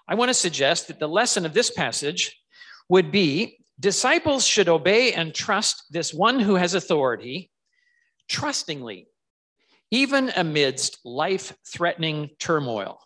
I 0.07 0.15
want 0.15 0.29
to 0.29 0.33
suggest 0.33 0.87
that 0.87 0.99
the 0.99 1.07
lesson 1.07 1.45
of 1.45 1.53
this 1.53 1.69
passage 1.69 2.35
would 2.89 3.11
be 3.11 3.59
disciples 3.79 4.45
should 4.45 4.69
obey 4.69 5.13
and 5.13 5.35
trust 5.35 5.83
this 5.91 6.11
one 6.11 6.39
who 6.39 6.55
has 6.55 6.73
authority 6.73 7.51
trustingly, 8.27 9.07
even 9.93 10.31
amidst 10.35 10.97
life 11.05 11.55
threatening 11.67 12.31
turmoil. 12.39 12.99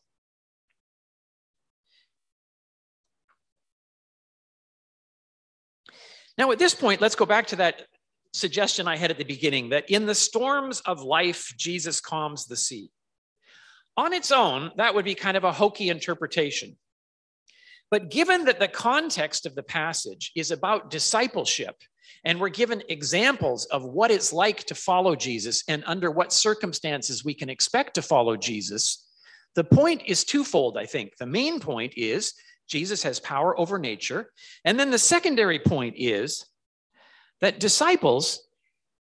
Now, 6.37 6.49
at 6.51 6.59
this 6.59 6.73
point, 6.73 7.01
let's 7.01 7.15
go 7.15 7.25
back 7.25 7.47
to 7.47 7.57
that 7.57 7.87
suggestion 8.31 8.87
I 8.87 8.95
had 8.95 9.11
at 9.11 9.17
the 9.17 9.25
beginning 9.25 9.69
that 9.69 9.89
in 9.89 10.05
the 10.05 10.15
storms 10.15 10.79
of 10.81 11.01
life, 11.01 11.53
Jesus 11.57 11.99
calms 11.99 12.45
the 12.45 12.55
sea. 12.55 12.89
On 13.97 14.13
its 14.13 14.31
own, 14.31 14.71
that 14.77 14.95
would 14.95 15.03
be 15.03 15.15
kind 15.15 15.35
of 15.35 15.43
a 15.43 15.51
hokey 15.51 15.89
interpretation. 15.89 16.77
But 17.91 18.09
given 18.09 18.45
that 18.45 18.61
the 18.61 18.69
context 18.69 19.45
of 19.45 19.55
the 19.55 19.63
passage 19.63 20.31
is 20.37 20.51
about 20.51 20.89
discipleship, 20.89 21.75
and 22.23 22.39
we're 22.39 22.49
given 22.49 22.83
examples 22.89 23.65
of 23.65 23.85
what 23.85 24.11
it's 24.11 24.33
like 24.33 24.63
to 24.65 24.75
follow 24.75 25.15
Jesus 25.15 25.63
and 25.67 25.83
under 25.85 26.11
what 26.11 26.33
circumstances 26.33 27.23
we 27.23 27.33
can 27.33 27.49
expect 27.49 27.95
to 27.95 28.01
follow 28.01 28.35
Jesus, 28.35 29.05
the 29.55 29.63
point 29.63 30.03
is 30.05 30.23
twofold, 30.23 30.77
I 30.77 30.85
think. 30.85 31.17
The 31.17 31.25
main 31.25 31.59
point 31.59 31.93
is 31.97 32.33
Jesus 32.67 33.01
has 33.03 33.19
power 33.19 33.59
over 33.59 33.79
nature. 33.79 34.31
And 34.65 34.79
then 34.79 34.91
the 34.91 34.99
secondary 34.99 35.59
point 35.59 35.95
is 35.97 36.45
that 37.41 37.59
disciples, 37.59 38.47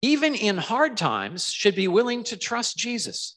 even 0.02 0.34
in 0.34 0.56
hard 0.56 0.96
times, 0.96 1.50
should 1.50 1.74
be 1.74 1.88
willing 1.88 2.24
to 2.24 2.36
trust 2.36 2.76
Jesus. 2.76 3.36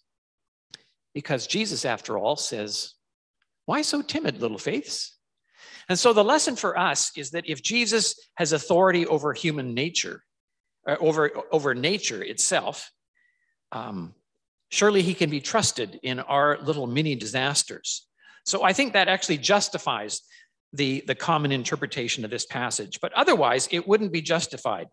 Because 1.13 1.47
Jesus, 1.47 1.85
after 1.85 2.17
all, 2.17 2.35
says, 2.35 2.93
Why 3.65 3.81
so 3.81 4.01
timid, 4.01 4.41
little 4.41 4.59
faiths? 4.59 5.16
And 5.89 5.97
so 5.97 6.13
the 6.13 6.23
lesson 6.23 6.55
for 6.55 6.77
us 6.77 7.11
is 7.15 7.31
that 7.31 7.47
if 7.47 7.63
Jesus 7.63 8.15
has 8.35 8.51
authority 8.51 9.07
over 9.07 9.33
human 9.33 9.73
nature, 9.73 10.23
uh, 10.87 10.97
over, 10.99 11.31
over 11.51 11.73
nature 11.73 12.21
itself, 12.21 12.91
um, 13.71 14.13
surely 14.69 15.01
he 15.01 15.13
can 15.13 15.29
be 15.29 15.39
trusted 15.39 15.99
in 16.03 16.19
our 16.19 16.57
little 16.61 16.87
mini 16.87 17.15
disasters. 17.15 18.05
So 18.45 18.63
I 18.63 18.73
think 18.73 18.93
that 18.93 19.07
actually 19.07 19.37
justifies 19.37 20.21
the, 20.73 21.03
the 21.07 21.15
common 21.15 21.51
interpretation 21.51 22.25
of 22.25 22.31
this 22.31 22.45
passage, 22.45 22.99
but 23.01 23.13
otherwise 23.13 23.67
it 23.71 23.87
wouldn't 23.87 24.11
be 24.11 24.21
justified. 24.21 24.87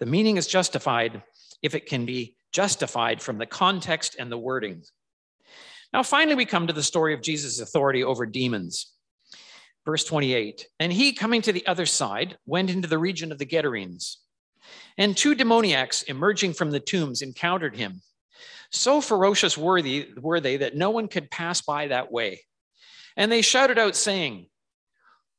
The 0.00 0.06
meaning 0.06 0.36
is 0.36 0.46
justified 0.46 1.22
if 1.62 1.74
it 1.74 1.86
can 1.86 2.04
be 2.04 2.36
justified 2.52 3.22
from 3.22 3.38
the 3.38 3.46
context 3.46 4.16
and 4.18 4.30
the 4.30 4.38
wording. 4.38 4.82
Now, 5.92 6.02
finally, 6.02 6.34
we 6.34 6.44
come 6.44 6.66
to 6.66 6.72
the 6.72 6.82
story 6.82 7.14
of 7.14 7.22
Jesus' 7.22 7.60
authority 7.60 8.02
over 8.02 8.26
demons. 8.26 8.92
Verse 9.86 10.04
28 10.04 10.66
And 10.80 10.92
he, 10.92 11.12
coming 11.12 11.40
to 11.42 11.52
the 11.52 11.66
other 11.66 11.86
side, 11.86 12.36
went 12.44 12.68
into 12.68 12.88
the 12.88 12.98
region 12.98 13.32
of 13.32 13.38
the 13.38 13.46
Gadarenes. 13.46 14.18
And 14.98 15.16
two 15.16 15.34
demoniacs 15.34 16.02
emerging 16.02 16.54
from 16.54 16.72
the 16.72 16.80
tombs 16.80 17.22
encountered 17.22 17.76
him. 17.76 18.02
So 18.72 19.00
ferocious 19.00 19.56
were 19.56 19.80
they, 19.80 20.08
were 20.20 20.40
they 20.40 20.58
that 20.58 20.76
no 20.76 20.90
one 20.90 21.06
could 21.06 21.30
pass 21.30 21.62
by 21.62 21.86
that 21.88 22.10
way. 22.10 22.40
And 23.16 23.30
they 23.30 23.42
shouted 23.42 23.78
out, 23.78 23.94
saying, 23.94 24.48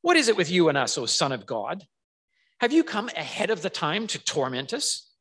What 0.01 0.17
is 0.17 0.29
it 0.29 0.37
with 0.37 0.49
you 0.49 0.69
and 0.69 0.77
us, 0.77 0.97
O 0.97 1.05
Son 1.05 1.33
of 1.33 1.45
God? 1.45 1.85
Have 2.61 2.71
you 2.71 2.83
come 2.83 3.09
ahead 3.09 3.49
of 3.49 3.61
the 3.61 3.69
time 3.69 4.07
to 4.07 4.23
torment 4.23 4.73
us? 4.73 5.11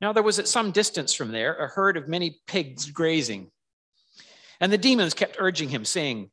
Now 0.00 0.12
there 0.12 0.22
was 0.22 0.38
at 0.38 0.46
some 0.46 0.70
distance 0.70 1.14
from 1.14 1.32
there 1.32 1.56
a 1.56 1.68
herd 1.68 1.96
of 1.96 2.06
many 2.06 2.36
pigs 2.46 2.90
grazing. 2.90 3.50
And 4.60 4.70
the 4.70 4.78
demons 4.78 5.14
kept 5.14 5.36
urging 5.38 5.70
him, 5.70 5.86
saying, 5.86 6.30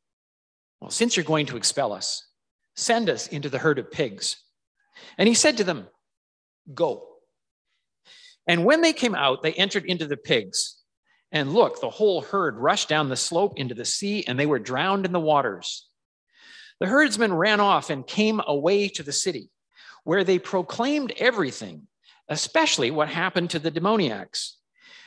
Well, 0.80 0.90
since 0.90 1.16
you're 1.16 1.24
going 1.24 1.46
to 1.46 1.56
expel 1.56 1.92
us, 1.92 2.26
send 2.76 3.10
us 3.10 3.26
into 3.26 3.48
the 3.48 3.58
herd 3.58 3.78
of 3.78 3.90
pigs. 3.90 4.36
And 5.16 5.28
he 5.28 5.34
said 5.34 5.56
to 5.56 5.64
them, 5.64 5.88
Go. 6.74 7.04
And 8.46 8.64
when 8.64 8.80
they 8.80 8.92
came 8.92 9.14
out, 9.14 9.42
they 9.42 9.52
entered 9.52 9.84
into 9.84 10.06
the 10.06 10.16
pigs. 10.16 10.76
And 11.30 11.52
look, 11.52 11.80
the 11.80 11.90
whole 11.90 12.22
herd 12.22 12.56
rushed 12.56 12.88
down 12.88 13.08
the 13.08 13.16
slope 13.16 13.58
into 13.58 13.74
the 13.74 13.84
sea, 13.84 14.24
and 14.26 14.38
they 14.38 14.46
were 14.46 14.58
drowned 14.58 15.04
in 15.04 15.12
the 15.12 15.20
waters. 15.20 15.86
The 16.80 16.86
herdsmen 16.86 17.34
ran 17.34 17.60
off 17.60 17.90
and 17.90 18.06
came 18.06 18.40
away 18.46 18.88
to 18.88 19.02
the 19.02 19.12
city, 19.12 19.50
where 20.04 20.24
they 20.24 20.38
proclaimed 20.38 21.12
everything, 21.18 21.88
especially 22.28 22.90
what 22.90 23.08
happened 23.08 23.50
to 23.50 23.58
the 23.58 23.70
demoniacs. 23.70 24.56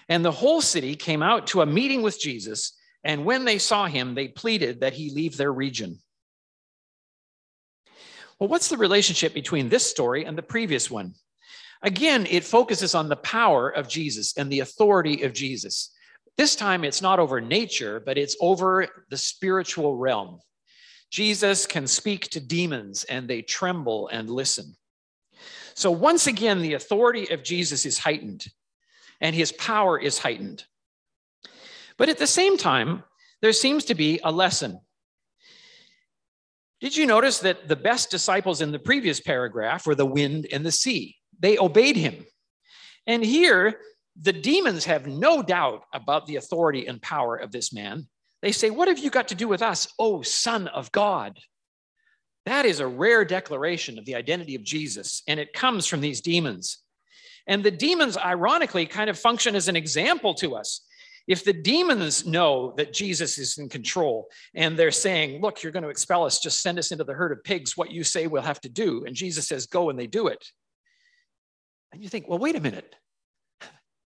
And 0.10 0.24
the 0.24 0.32
whole 0.32 0.62
city 0.62 0.96
came 0.96 1.24
out 1.24 1.48
to 1.48 1.62
a 1.62 1.66
meeting 1.66 2.02
with 2.02 2.20
Jesus, 2.20 2.78
and 3.04 3.26
when 3.26 3.46
they 3.46 3.58
saw 3.58 3.88
him, 3.88 4.14
they 4.14 4.28
pleaded 4.28 4.82
that 4.82 4.94
he 4.94 5.10
leave 5.10 5.38
their 5.38 5.52
region. 5.52 6.00
Well, 8.40 8.50
what's 8.50 8.70
the 8.70 8.78
relationship 8.78 9.34
between 9.34 9.70
this 9.70 9.86
story 9.86 10.26
and 10.26 10.38
the 10.38 10.44
previous 10.44 10.90
one? 10.90 11.14
Again, 11.84 12.28
it 12.30 12.44
focuses 12.44 12.94
on 12.94 13.10
the 13.10 13.16
power 13.16 13.70
of 13.70 13.88
Jesus 13.88 14.38
and 14.38 14.52
the 14.52 14.60
authority 14.60 15.24
of 15.24 15.34
Jesus. 15.34 15.94
This 16.38 16.56
time 16.56 16.84
it's 16.84 17.02
not 17.02 17.20
over 17.20 17.42
nature, 17.42 18.00
but 18.00 18.18
it's 18.18 18.36
over 18.40 18.88
the 19.10 19.18
spiritual 19.18 19.96
realm. 19.96 20.40
Jesus 21.10 21.66
can 21.66 21.88
speak 21.88 22.30
to 22.30 22.40
demons 22.40 23.04
and 23.04 23.28
they 23.28 23.42
tremble 23.42 24.08
and 24.08 24.30
listen. 24.30 24.76
So 25.74 25.92
once 25.92 26.28
again, 26.28 26.62
the 26.62 26.74
authority 26.74 27.30
of 27.32 27.44
Jesus 27.44 27.86
is 27.86 27.98
heightened 27.98 28.46
and 29.20 29.36
his 29.36 29.52
power 29.52 30.00
is 30.00 30.20
heightened. 30.20 30.66
But 32.02 32.10
at 32.10 32.18
the 32.18 32.26
same 32.26 32.58
time, 32.58 33.04
there 33.44 33.54
seems 33.54 33.86
to 33.86 33.94
be 33.94 34.20
a 34.24 34.32
lesson. 34.32 34.80
Did 36.80 36.98
you 36.98 37.06
notice 37.06 37.38
that 37.42 37.68
the 37.68 37.76
best 37.76 38.10
disciples 38.10 38.60
in 38.60 38.72
the 38.72 38.80
previous 38.80 39.20
paragraph 39.20 39.86
were 39.86 39.94
the 39.94 40.04
wind 40.04 40.48
and 40.52 40.66
the 40.66 40.72
sea? 40.72 41.18
They 41.40 41.60
obeyed 41.60 41.96
him. 41.96 42.26
And 43.06 43.24
here, 43.24 43.82
the 44.20 44.34
demons 44.34 44.86
have 44.86 45.06
no 45.06 45.44
doubt 45.44 45.84
about 45.94 46.26
the 46.26 46.38
authority 46.38 46.88
and 46.88 47.00
power 47.00 47.36
of 47.36 47.52
this 47.52 47.72
man. 47.72 48.08
They 48.42 48.52
say, 48.52 48.72
What 48.72 48.88
have 48.88 48.98
you 48.98 49.12
got 49.12 49.28
to 49.28 49.36
do 49.36 49.48
with 49.48 49.62
us, 49.62 49.88
O 50.00 50.24
Son 50.24 50.70
of 50.70 50.92
God? 50.92 51.38
That 52.48 52.66
is 52.66 52.80
a 52.80 52.88
rare 52.88 53.24
declaration 53.24 54.00
of 54.00 54.06
the 54.06 54.16
identity 54.16 54.56
of 54.56 54.64
Jesus, 54.64 55.22
and 55.28 55.40
it 55.40 55.54
comes 55.54 55.86
from 55.86 56.02
these 56.02 56.22
demons. 56.22 56.80
And 57.46 57.64
the 57.64 57.70
demons, 57.70 58.18
ironically, 58.18 58.88
kind 58.88 59.08
of 59.08 59.20
function 59.20 59.56
as 59.56 59.68
an 59.68 59.76
example 59.76 60.34
to 60.34 60.56
us. 60.56 60.82
If 61.28 61.44
the 61.44 61.54
demons 61.54 62.26
know 62.26 62.74
that 62.78 62.94
Jesus 62.94 63.38
is 63.38 63.58
in 63.58 63.70
control 63.70 64.28
and 64.56 64.78
they're 64.78 64.92
saying, 64.92 65.42
Look, 65.42 65.62
you're 65.62 65.72
going 65.72 65.84
to 65.84 65.90
expel 65.90 66.26
us, 66.26 66.40
just 66.40 66.62
send 66.62 66.80
us 66.80 66.92
into 66.92 67.04
the 67.04 67.14
herd 67.14 67.32
of 67.32 67.44
pigs, 67.44 67.78
what 67.78 67.92
you 67.92 68.04
say 68.04 68.28
we'll 68.28 68.42
have 68.42 68.62
to 68.62 68.70
do. 68.70 69.06
And 69.06 69.16
Jesus 69.16 69.48
says, 69.48 69.68
Go, 69.68 69.90
and 69.90 70.00
they 70.00 70.08
do 70.08 70.28
it. 70.28 70.44
And 71.94 72.02
you 72.04 72.10
think, 72.10 72.28
Well, 72.28 72.40
wait 72.40 72.56
a 72.56 72.62
minute. 72.62 72.96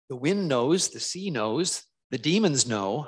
The 0.10 0.16
wind 0.16 0.48
knows, 0.48 0.90
the 0.90 1.00
sea 1.00 1.32
knows, 1.32 1.84
the 2.12 2.18
demons 2.18 2.68
know 2.68 3.08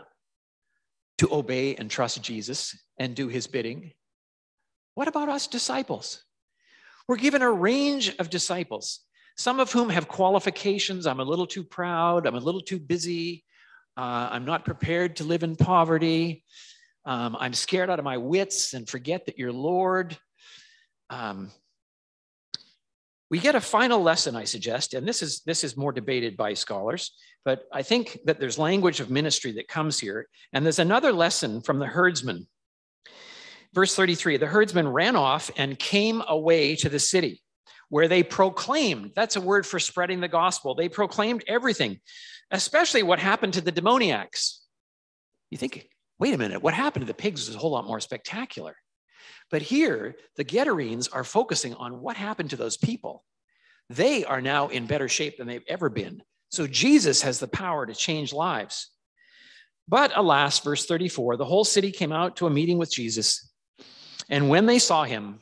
to 1.20 1.34
obey 1.34 1.76
and 1.76 1.90
trust 1.90 2.22
Jesus 2.24 2.76
and 2.98 3.16
do 3.16 3.28
his 3.28 3.48
bidding. 3.48 3.94
What 4.96 5.08
about 5.08 5.30
us 5.30 5.48
disciples? 5.48 6.24
We're 7.08 7.18
given 7.18 7.42
a 7.42 7.52
range 7.52 8.16
of 8.18 8.30
disciples, 8.30 9.02
some 9.38 9.60
of 9.60 9.72
whom 9.72 9.90
have 9.90 10.08
qualifications. 10.08 11.06
I'm 11.06 11.20
a 11.20 11.24
little 11.24 11.48
too 11.48 11.64
proud, 11.64 12.26
I'm 12.26 12.36
a 12.36 12.40
little 12.40 12.62
too 12.62 12.80
busy, 12.80 13.46
uh, 13.98 14.30
I'm 14.32 14.46
not 14.46 14.64
prepared 14.64 15.18
to 15.18 15.24
live 15.24 15.44
in 15.44 15.56
poverty. 15.56 16.44
Um, 17.06 17.36
I'm 17.40 17.54
scared 17.54 17.90
out 17.90 18.00
of 18.00 18.06
my 18.06 18.18
wits 18.18 18.74
and 18.74 18.88
forget 18.88 19.26
that 19.26 19.38
you're 19.38 19.52
Lord. 19.52 20.18
Um, 21.10 21.52
we 23.30 23.40
get 23.40 23.56
a 23.56 23.62
final 23.62 24.02
lesson, 24.02 24.36
I 24.36 24.46
suggest, 24.46 24.94
and 24.94 25.06
this 25.06 25.22
is 25.22 25.42
this 25.42 25.64
is 25.66 25.76
more 25.76 25.92
debated 25.92 26.38
by 26.38 26.54
scholars, 26.54 27.12
but 27.44 27.64
I 27.74 27.82
think 27.82 28.20
that 28.26 28.40
there's 28.40 28.58
language 28.58 29.02
of 29.02 29.10
ministry 29.10 29.52
that 29.54 29.68
comes 29.68 30.00
here, 30.00 30.28
and 30.54 30.64
there's 30.64 30.80
another 30.80 31.12
lesson 31.12 31.62
from 31.62 31.80
the 31.80 31.88
herdsman 31.88 32.48
Verse 33.74 33.96
33 33.96 34.38
the 34.38 34.48
herdsman 34.48 34.88
ran 34.88 35.16
off 35.16 35.52
and 35.58 35.78
came 35.78 36.24
away 36.28 36.76
to 36.78 36.90
the 36.90 37.00
city 37.00 37.42
where 37.90 38.08
they 38.08 38.24
proclaimed 38.24 39.12
that's 39.16 39.36
a 39.36 39.42
word 39.42 39.66
for 39.66 39.80
spreading 39.80 40.20
the 40.20 40.28
gospel. 40.28 40.76
They 40.76 40.90
proclaimed 40.90 41.44
everything, 41.48 42.00
especially 42.52 43.04
what 43.04 43.20
happened 43.20 43.54
to 43.54 43.62
the 43.62 43.72
demoniacs. 43.72 44.60
You 45.50 45.58
think, 45.58 45.88
wait 46.20 46.34
a 46.34 46.38
minute, 46.38 46.62
what 46.62 46.74
happened 46.74 47.06
to 47.06 47.12
the 47.12 47.18
pigs 47.18 47.48
is 47.48 47.56
a 47.56 47.58
whole 47.58 47.72
lot 47.72 47.88
more 47.88 48.00
spectacular. 48.00 48.76
But 49.50 49.62
here, 49.62 50.18
the 50.36 50.44
Gadarenes 50.44 51.08
are 51.08 51.24
focusing 51.24 51.74
on 51.76 52.02
what 52.02 52.18
happened 52.18 52.50
to 52.50 52.58
those 52.58 52.76
people. 52.76 53.24
They 53.90 54.26
are 54.26 54.42
now 54.42 54.68
in 54.68 54.88
better 54.88 55.08
shape 55.08 55.38
than 55.38 55.48
they've 55.48 55.64
ever 55.68 55.90
been. 55.90 56.22
So 56.50 56.68
Jesus 56.68 57.22
has 57.22 57.40
the 57.40 57.48
power 57.48 57.86
to 57.86 57.94
change 57.94 58.34
lives. 58.34 58.90
But 59.88 60.12
alas, 60.18 60.60
verse 60.60 60.86
34 60.86 61.38
the 61.38 61.46
whole 61.46 61.64
city 61.64 61.92
came 61.92 62.12
out 62.12 62.36
to 62.38 62.48
a 62.48 62.50
meeting 62.50 62.78
with 62.78 62.92
Jesus 62.92 63.48
and 64.30 64.50
when 64.50 64.66
they 64.66 64.80
saw 64.80 65.04
him, 65.04 65.40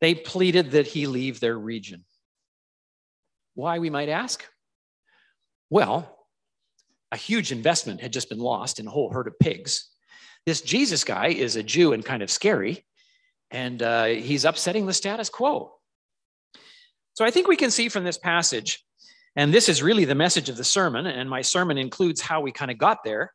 they 0.00 0.14
pleaded 0.14 0.72
that 0.72 0.86
he 0.86 1.06
leave 1.06 1.40
their 1.40 1.58
region. 1.58 2.04
Why, 3.54 3.78
we 3.78 3.90
might 3.90 4.08
ask? 4.08 4.44
Well, 5.68 6.16
a 7.12 7.16
huge 7.16 7.52
investment 7.52 8.00
had 8.00 8.12
just 8.12 8.28
been 8.28 8.38
lost 8.38 8.80
in 8.80 8.86
a 8.86 8.90
whole 8.90 9.10
herd 9.10 9.26
of 9.26 9.38
pigs. 9.38 9.88
This 10.46 10.62
Jesus 10.62 11.04
guy 11.04 11.28
is 11.28 11.56
a 11.56 11.62
Jew 11.62 11.92
and 11.92 12.04
kind 12.04 12.22
of 12.22 12.30
scary, 12.30 12.86
and 13.50 13.82
uh, 13.82 14.06
he's 14.06 14.44
upsetting 14.44 14.86
the 14.86 14.92
status 14.92 15.28
quo. 15.28 15.74
So 17.14 17.24
I 17.24 17.30
think 17.30 17.48
we 17.48 17.56
can 17.56 17.70
see 17.70 17.88
from 17.88 18.04
this 18.04 18.18
passage, 18.18 18.84
and 19.36 19.52
this 19.52 19.68
is 19.68 19.82
really 19.82 20.04
the 20.04 20.14
message 20.14 20.48
of 20.48 20.56
the 20.56 20.64
sermon, 20.64 21.06
and 21.06 21.28
my 21.28 21.42
sermon 21.42 21.76
includes 21.76 22.20
how 22.20 22.40
we 22.40 22.52
kind 22.52 22.70
of 22.70 22.78
got 22.78 23.04
there, 23.04 23.34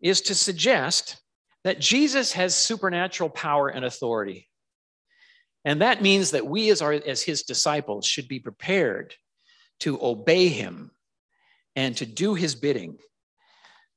is 0.00 0.22
to 0.22 0.34
suggest 0.34 1.20
that 1.64 1.80
Jesus 1.80 2.32
has 2.32 2.54
supernatural 2.54 3.28
power 3.28 3.68
and 3.68 3.84
authority. 3.84 4.48
And 5.64 5.82
that 5.82 6.02
means 6.02 6.30
that 6.30 6.46
we, 6.46 6.70
as, 6.70 6.80
our, 6.80 6.92
as 6.92 7.22
his 7.22 7.42
disciples, 7.42 8.06
should 8.06 8.28
be 8.28 8.38
prepared 8.38 9.14
to 9.80 9.98
obey 10.02 10.48
him 10.48 10.90
and 11.76 11.96
to 11.96 12.06
do 12.06 12.34
his 12.34 12.54
bidding. 12.54 12.98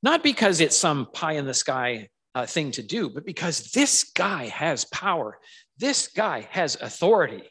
Not 0.03 0.23
because 0.23 0.59
it's 0.59 0.77
some 0.77 1.07
pie 1.13 1.33
in 1.33 1.45
the 1.45 1.53
sky 1.53 2.09
uh, 2.33 2.45
thing 2.45 2.71
to 2.71 2.83
do, 2.83 3.09
but 3.09 3.25
because 3.25 3.71
this 3.71 4.03
guy 4.03 4.47
has 4.47 4.85
power, 4.85 5.37
this 5.77 6.07
guy 6.07 6.47
has 6.51 6.79
authority. 6.81 7.43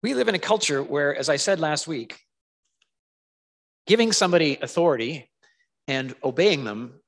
We 0.00 0.14
live 0.14 0.28
in 0.28 0.36
a 0.36 0.38
culture 0.38 0.80
where, 0.82 1.16
as 1.16 1.28
I 1.28 1.36
said 1.36 1.58
last 1.58 1.88
week, 1.88 2.20
giving 3.88 4.12
somebody 4.12 4.58
authority 4.60 5.30
and 5.88 6.14
obeying 6.22 6.62
them 6.62 7.00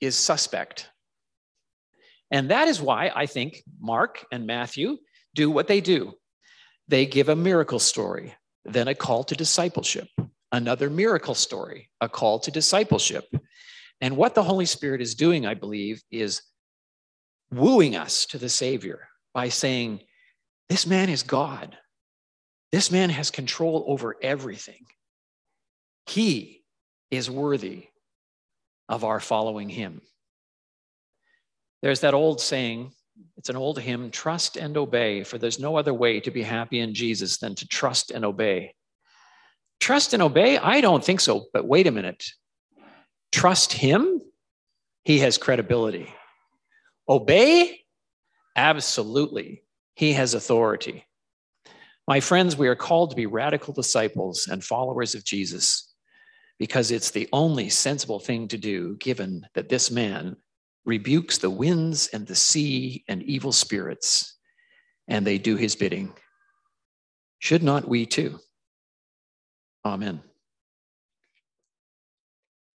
is 0.00 0.16
suspect. 0.16 0.88
And 2.30 2.50
that 2.50 2.68
is 2.68 2.80
why 2.80 3.10
I 3.14 3.24
think 3.24 3.62
Mark 3.80 4.24
and 4.30 4.46
Matthew 4.46 4.98
do 5.34 5.50
what 5.50 5.66
they 5.66 5.80
do. 5.80 6.12
They 6.88 7.06
give 7.06 7.30
a 7.30 7.36
miracle 7.36 7.78
story, 7.78 8.34
then 8.64 8.86
a 8.86 8.94
call 8.94 9.24
to 9.24 9.34
discipleship, 9.34 10.08
another 10.52 10.90
miracle 10.90 11.34
story, 11.34 11.90
a 12.00 12.08
call 12.08 12.38
to 12.40 12.50
discipleship. 12.50 13.24
And 14.02 14.16
what 14.16 14.34
the 14.34 14.42
Holy 14.42 14.66
Spirit 14.66 15.00
is 15.00 15.14
doing, 15.14 15.46
I 15.46 15.54
believe, 15.54 16.02
is 16.10 16.42
wooing 17.50 17.96
us 17.96 18.26
to 18.26 18.38
the 18.38 18.50
Savior 18.50 19.08
by 19.32 19.48
saying, 19.48 20.02
This 20.68 20.86
man 20.86 21.08
is 21.08 21.22
God. 21.22 21.78
This 22.72 22.90
man 22.90 23.08
has 23.08 23.30
control 23.30 23.84
over 23.88 24.16
everything. 24.20 24.84
He 26.06 26.64
is 27.10 27.30
worthy 27.30 27.88
of 28.88 29.04
our 29.04 29.20
following 29.20 29.68
him. 29.68 30.00
There's 31.82 32.00
that 32.00 32.14
old 32.14 32.40
saying, 32.40 32.92
it's 33.36 33.48
an 33.48 33.56
old 33.56 33.78
hymn 33.78 34.10
trust 34.10 34.56
and 34.56 34.76
obey, 34.76 35.24
for 35.24 35.38
there's 35.38 35.58
no 35.58 35.76
other 35.76 35.94
way 35.94 36.20
to 36.20 36.30
be 36.30 36.42
happy 36.42 36.80
in 36.80 36.94
Jesus 36.94 37.38
than 37.38 37.54
to 37.56 37.68
trust 37.68 38.10
and 38.10 38.24
obey. 38.24 38.74
Trust 39.80 40.14
and 40.14 40.22
obey? 40.22 40.58
I 40.58 40.80
don't 40.80 41.04
think 41.04 41.20
so, 41.20 41.46
but 41.52 41.66
wait 41.66 41.86
a 41.86 41.90
minute. 41.90 42.24
Trust 43.32 43.72
him? 43.72 44.20
He 45.04 45.18
has 45.20 45.38
credibility. 45.38 46.12
Obey? 47.08 47.80
Absolutely. 48.56 49.62
He 49.94 50.12
has 50.14 50.34
authority. 50.34 51.06
My 52.08 52.20
friends, 52.20 52.56
we 52.56 52.68
are 52.68 52.76
called 52.76 53.10
to 53.10 53.16
be 53.16 53.26
radical 53.26 53.74
disciples 53.74 54.48
and 54.50 54.64
followers 54.64 55.14
of 55.14 55.24
Jesus 55.24 55.85
because 56.58 56.90
it's 56.90 57.10
the 57.10 57.28
only 57.32 57.68
sensible 57.68 58.18
thing 58.18 58.48
to 58.48 58.58
do, 58.58 58.96
given 58.96 59.46
that 59.54 59.68
this 59.68 59.90
man 59.90 60.36
rebukes 60.84 61.38
the 61.38 61.50
winds 61.50 62.08
and 62.08 62.26
the 62.26 62.34
sea 62.34 63.04
and 63.08 63.22
evil 63.24 63.52
spirits, 63.52 64.36
and 65.08 65.26
they 65.26 65.38
do 65.38 65.56
his 65.56 65.76
bidding. 65.76 66.12
Should 67.40 67.62
not 67.62 67.88
we 67.88 68.06
too? 68.06 68.38
Amen. 69.84 70.22